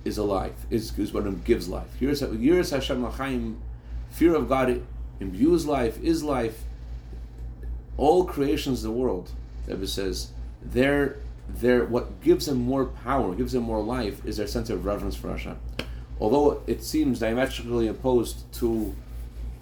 is 0.04 0.18
a 0.18 0.24
life, 0.24 0.66
is, 0.70 0.98
is 0.98 1.12
what 1.12 1.44
gives 1.44 1.68
life. 1.68 1.88
Yiras 2.00 2.70
Hashem 2.70 3.02
Lachaim, 3.02 3.56
fear 4.10 4.34
of 4.34 4.48
God 4.48 4.82
imbues 5.20 5.66
life, 5.66 6.02
is 6.02 6.22
life. 6.22 6.64
All 7.96 8.24
creations 8.24 8.84
of 8.84 8.92
the 8.92 8.98
world, 8.98 9.30
Rebbe 9.66 9.86
says, 9.86 10.32
they're, 10.62 11.16
they're, 11.48 11.84
what 11.84 12.20
gives 12.20 12.46
them 12.46 12.58
more 12.58 12.86
power, 12.86 13.34
gives 13.34 13.52
them 13.52 13.64
more 13.64 13.82
life, 13.82 14.24
is 14.24 14.36
their 14.36 14.46
sense 14.46 14.70
of 14.70 14.84
reverence 14.84 15.16
for 15.16 15.30
Hashem. 15.30 15.58
Although 16.18 16.62
it 16.66 16.82
seems 16.82 17.18
diametrically 17.18 17.88
opposed 17.88 18.50
to 18.54 18.94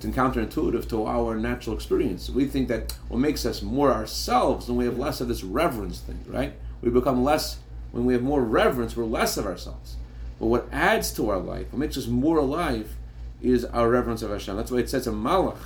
it's 0.00 0.16
counterintuitive 0.16 0.88
to 0.90 1.06
our 1.06 1.34
natural 1.34 1.74
experience. 1.74 2.30
We 2.30 2.46
think 2.46 2.68
that 2.68 2.96
what 3.08 3.18
makes 3.18 3.44
us 3.44 3.62
more 3.62 3.92
ourselves 3.92 4.68
when 4.68 4.76
we 4.76 4.84
have 4.84 4.96
less 4.96 5.20
of 5.20 5.26
this 5.26 5.42
reverence 5.42 5.98
thing, 5.98 6.24
right? 6.28 6.52
We 6.82 6.90
become 6.90 7.24
less, 7.24 7.58
when 7.90 8.04
we 8.04 8.12
have 8.12 8.22
more 8.22 8.42
reverence, 8.42 8.96
we're 8.96 9.04
less 9.04 9.37
of 9.37 9.44
ourselves. 9.44 9.96
But 10.38 10.46
what 10.46 10.68
adds 10.70 11.12
to 11.14 11.28
our 11.30 11.38
life, 11.38 11.72
what 11.72 11.80
makes 11.80 11.96
us 11.96 12.06
more 12.06 12.38
alive, 12.38 12.94
is 13.42 13.64
our 13.66 13.88
reverence 13.88 14.22
of 14.22 14.31
Hashem. 14.31 14.57
That's 14.57 14.70
why 14.70 14.79
it 14.79 14.90
says 14.90 15.07
a 15.07 15.12
malach 15.12 15.59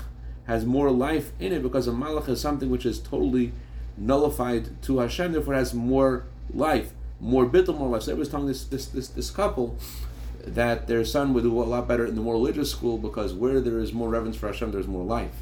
has 0.46 0.66
more 0.66 0.90
life 0.90 1.32
in 1.38 1.52
it 1.52 1.62
because 1.62 1.86
a 1.88 1.92
malach 1.92 2.28
is 2.28 2.40
something 2.40 2.70
which 2.70 2.84
is 2.84 2.98
totally 2.98 3.52
nullified 3.96 4.82
to 4.82 4.98
Hashem, 4.98 5.32
therefore 5.32 5.54
has 5.54 5.72
more 5.72 6.24
life, 6.52 6.92
more 7.20 7.46
bittul, 7.46 7.78
more 7.78 7.88
life. 7.88 8.02
So 8.02 8.12
I 8.12 8.14
was 8.14 8.28
telling 8.28 8.46
this, 8.46 8.64
this, 8.64 8.86
this, 8.86 9.08
this 9.08 9.30
couple 9.30 9.78
that 10.44 10.88
their 10.88 11.04
son 11.04 11.32
would 11.34 11.44
do 11.44 11.62
a 11.62 11.64
lot 11.64 11.86
better 11.86 12.04
in 12.04 12.14
the 12.14 12.20
more 12.20 12.34
religious 12.34 12.70
school 12.70 12.98
because 12.98 13.32
where 13.32 13.60
there 13.60 13.78
is 13.78 13.92
more 13.92 14.08
reverence 14.08 14.36
for 14.36 14.48
Hashem, 14.48 14.72
there's 14.72 14.88
more 14.88 15.04
life. 15.04 15.34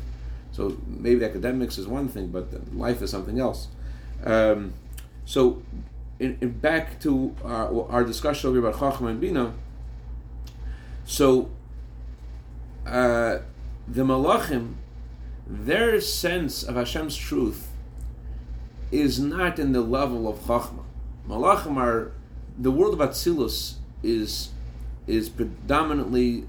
So 0.52 0.76
maybe 0.86 1.24
academics 1.24 1.78
is 1.78 1.86
one 1.86 2.08
thing, 2.08 2.28
but 2.28 2.74
life 2.74 3.00
is 3.02 3.10
something 3.10 3.38
else. 3.38 3.68
Um, 4.24 4.74
so, 5.24 5.62
in, 6.18 6.36
in 6.40 6.50
back 6.50 7.00
to 7.00 7.34
our, 7.44 7.88
our 7.90 8.04
discussion 8.04 8.50
over 8.50 8.58
about 8.58 8.78
Chacham 8.78 9.06
and 9.06 9.20
Bina. 9.20 9.54
So, 11.04 11.50
uh, 12.90 13.42
the 13.86 14.02
Malachim, 14.02 14.74
their 15.46 16.00
sense 16.00 16.62
of 16.62 16.74
Hashem's 16.74 17.16
truth 17.16 17.68
is 18.90 19.20
not 19.20 19.58
in 19.58 19.72
the 19.72 19.80
level 19.80 20.28
of 20.28 20.38
Chachma. 20.40 20.82
Malachim 21.28 21.76
are 21.76 22.12
the 22.58 22.70
world 22.70 23.00
of 23.00 23.08
Atzilus 23.08 23.74
is 24.02 24.50
is 25.06 25.28
predominantly 25.28 26.44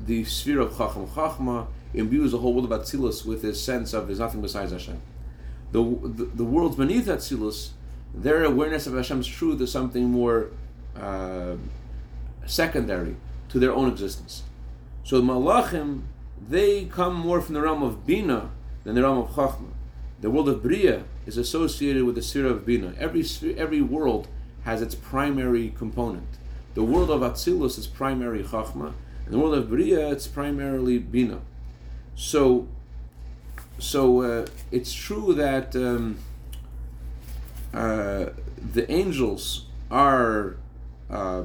the 0.00 0.24
sphere 0.24 0.60
of 0.60 0.76
Chacham. 0.76 1.06
Chachma 1.06 1.66
imbues 1.94 2.32
the 2.32 2.38
whole 2.38 2.54
world 2.54 2.70
of 2.70 2.80
Atzilus 2.80 3.24
with 3.24 3.42
his 3.42 3.62
sense 3.62 3.92
of 3.92 4.06
there's 4.06 4.18
nothing 4.18 4.42
besides 4.42 4.72
Hashem. 4.72 5.00
The, 5.72 5.82
the, 5.82 6.24
the 6.24 6.44
worlds 6.44 6.76
beneath 6.76 7.06
Atzilus, 7.06 7.70
their 8.14 8.44
awareness 8.44 8.86
of 8.86 8.94
Hashem's 8.94 9.26
truth 9.26 9.60
is 9.60 9.70
something 9.70 10.04
more 10.04 10.50
uh, 10.98 11.56
secondary 12.46 13.16
to 13.48 13.58
their 13.58 13.72
own 13.72 13.90
existence. 13.90 14.42
So 15.06 15.20
the 15.20 15.22
Malachim, 15.22 16.02
they 16.48 16.86
come 16.86 17.14
more 17.14 17.40
from 17.40 17.54
the 17.54 17.60
realm 17.60 17.80
of 17.80 18.04
Bina 18.04 18.50
than 18.82 18.96
the 18.96 19.02
realm 19.02 19.18
of 19.18 19.28
Chachma. 19.30 19.70
The 20.20 20.32
world 20.32 20.48
of 20.48 20.64
Bria 20.64 21.04
is 21.26 21.36
associated 21.36 22.02
with 22.02 22.16
the 22.16 22.22
sphere 22.22 22.46
of 22.46 22.66
Bina. 22.66 22.92
Every, 22.98 23.24
every 23.56 23.80
world 23.80 24.26
has 24.64 24.82
its 24.82 24.96
primary 24.96 25.72
component. 25.78 26.26
The 26.74 26.82
world 26.82 27.08
of 27.08 27.20
Atzilus 27.20 27.78
is 27.78 27.86
primary 27.86 28.42
Chachma, 28.42 28.94
and 29.24 29.32
the 29.32 29.38
world 29.38 29.54
of 29.54 29.68
Bria 29.68 30.10
it's 30.10 30.26
primarily 30.26 30.98
Bina. 30.98 31.38
So, 32.16 32.66
so 33.78 34.22
uh, 34.22 34.46
it's 34.72 34.92
true 34.92 35.34
that 35.34 35.76
um, 35.76 36.18
uh, 37.72 38.30
the 38.72 38.90
angels 38.90 39.66
are 39.88 40.56
uh, 41.08 41.44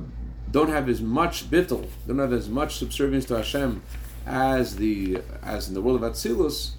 don't 0.51 0.69
have 0.69 0.89
as 0.89 1.01
much 1.01 1.49
bittul, 1.49 1.87
don't 2.07 2.19
have 2.19 2.33
as 2.33 2.49
much 2.49 2.77
subservience 2.77 3.25
to 3.25 3.35
Hashem 3.35 3.81
as 4.25 4.75
the 4.75 5.21
as 5.41 5.67
in 5.67 5.73
the 5.73 5.81
world 5.81 6.03
of 6.03 6.11
Atzilus, 6.11 6.71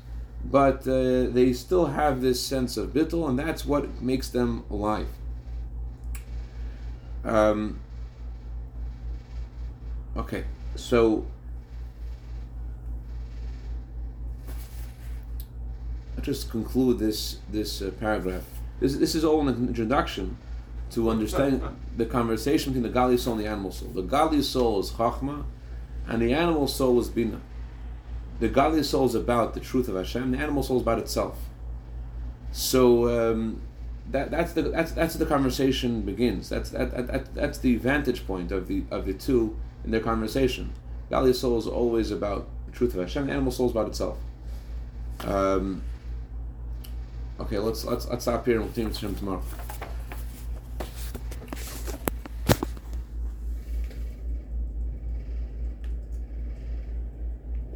but 0.45 0.87
uh, 0.87 1.29
they 1.31 1.53
still 1.53 1.87
have 1.87 2.21
this 2.21 2.45
sense 2.45 2.77
of 2.77 2.93
bittul, 2.93 3.29
and 3.29 3.39
that's 3.39 3.65
what 3.65 4.01
makes 4.03 4.29
them 4.29 4.65
alive. 4.71 5.09
Um, 7.25 7.81
Okay, 10.15 10.45
so 10.77 11.25
I'll 16.17 16.23
just 16.23 16.51
conclude 16.51 16.99
this 16.99 17.39
this 17.51 17.81
uh, 17.81 17.93
paragraph. 17.99 18.45
This 18.79 18.97
this 18.97 19.15
is 19.15 19.25
all 19.25 19.49
an 19.49 19.69
introduction 19.69 20.37
to 20.93 21.09
understand 21.09 21.63
the 21.97 22.05
conversation 22.05 22.73
between 22.73 22.83
the 22.83 22.95
godly 22.95 23.17
soul 23.17 23.35
and 23.35 23.43
the 23.43 23.49
animal 23.49 23.73
soul. 23.73 23.89
The 23.89 24.03
godly 24.03 24.43
soul 24.43 24.81
is 24.81 24.91
Chachma, 24.91 25.45
and 26.07 26.21
the 26.21 26.35
animal 26.35 26.69
soul 26.69 27.01
is 27.01 27.09
Bina. 27.09 27.41
The 28.41 28.49
godly 28.49 28.83
soul 28.83 29.07
is 29.07 29.15
about 29.15 29.55
the 29.55 29.61
truth 29.61 29.89
of 29.89 29.95
Hashem. 29.95 30.33
The 30.33 30.39
animal 30.39 30.63
soul 30.63 30.77
is 30.77 30.83
about 30.83 30.99
itself. 30.99 31.39
So 32.51 33.09
um, 33.33 33.63
that, 34.11 34.31
that's 34.31 34.53
the 34.53 34.63
that's 34.63 34.93
that's 34.93 35.15
the 35.15 35.25
conversation 35.25 36.03
begins. 36.03 36.51
That's 36.51 36.71
that, 36.71 37.07
that, 37.07 37.35
that's 37.35 37.59
the 37.59 37.77
vantage 37.77 38.27
point 38.27 38.53
of 38.53 38.69
the 38.69 38.85
of 38.91 39.07
the 39.07 39.15
two 39.15 39.57
in 39.85 39.91
their 39.91 40.01
conversation. 40.01 40.73
The 41.09 41.33
soul 41.33 41.59
is 41.59 41.67
always 41.67 42.11
about 42.11 42.49
the 42.67 42.73
truth 42.73 42.95
of 42.95 43.01
Hashem. 43.01 43.27
The 43.27 43.33
animal 43.33 43.53
soul 43.53 43.67
is 43.67 43.73
about 43.73 43.89
itself. 43.89 44.19
Um, 45.21 45.83
okay, 47.41 47.59
let's 47.59 47.85
let's 47.85 48.07
let's 48.09 48.25
stop 48.25 48.45
here 48.45 48.57
and 48.57 48.65
we'll 48.65 48.75
continue 48.75 49.17
tomorrow. 49.17 49.43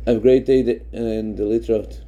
Have 0.06 0.18
a 0.18 0.20
great 0.20 0.46
day 0.46 0.60
and 0.92 1.36
the 1.36 1.42
Litrot. 1.42 2.05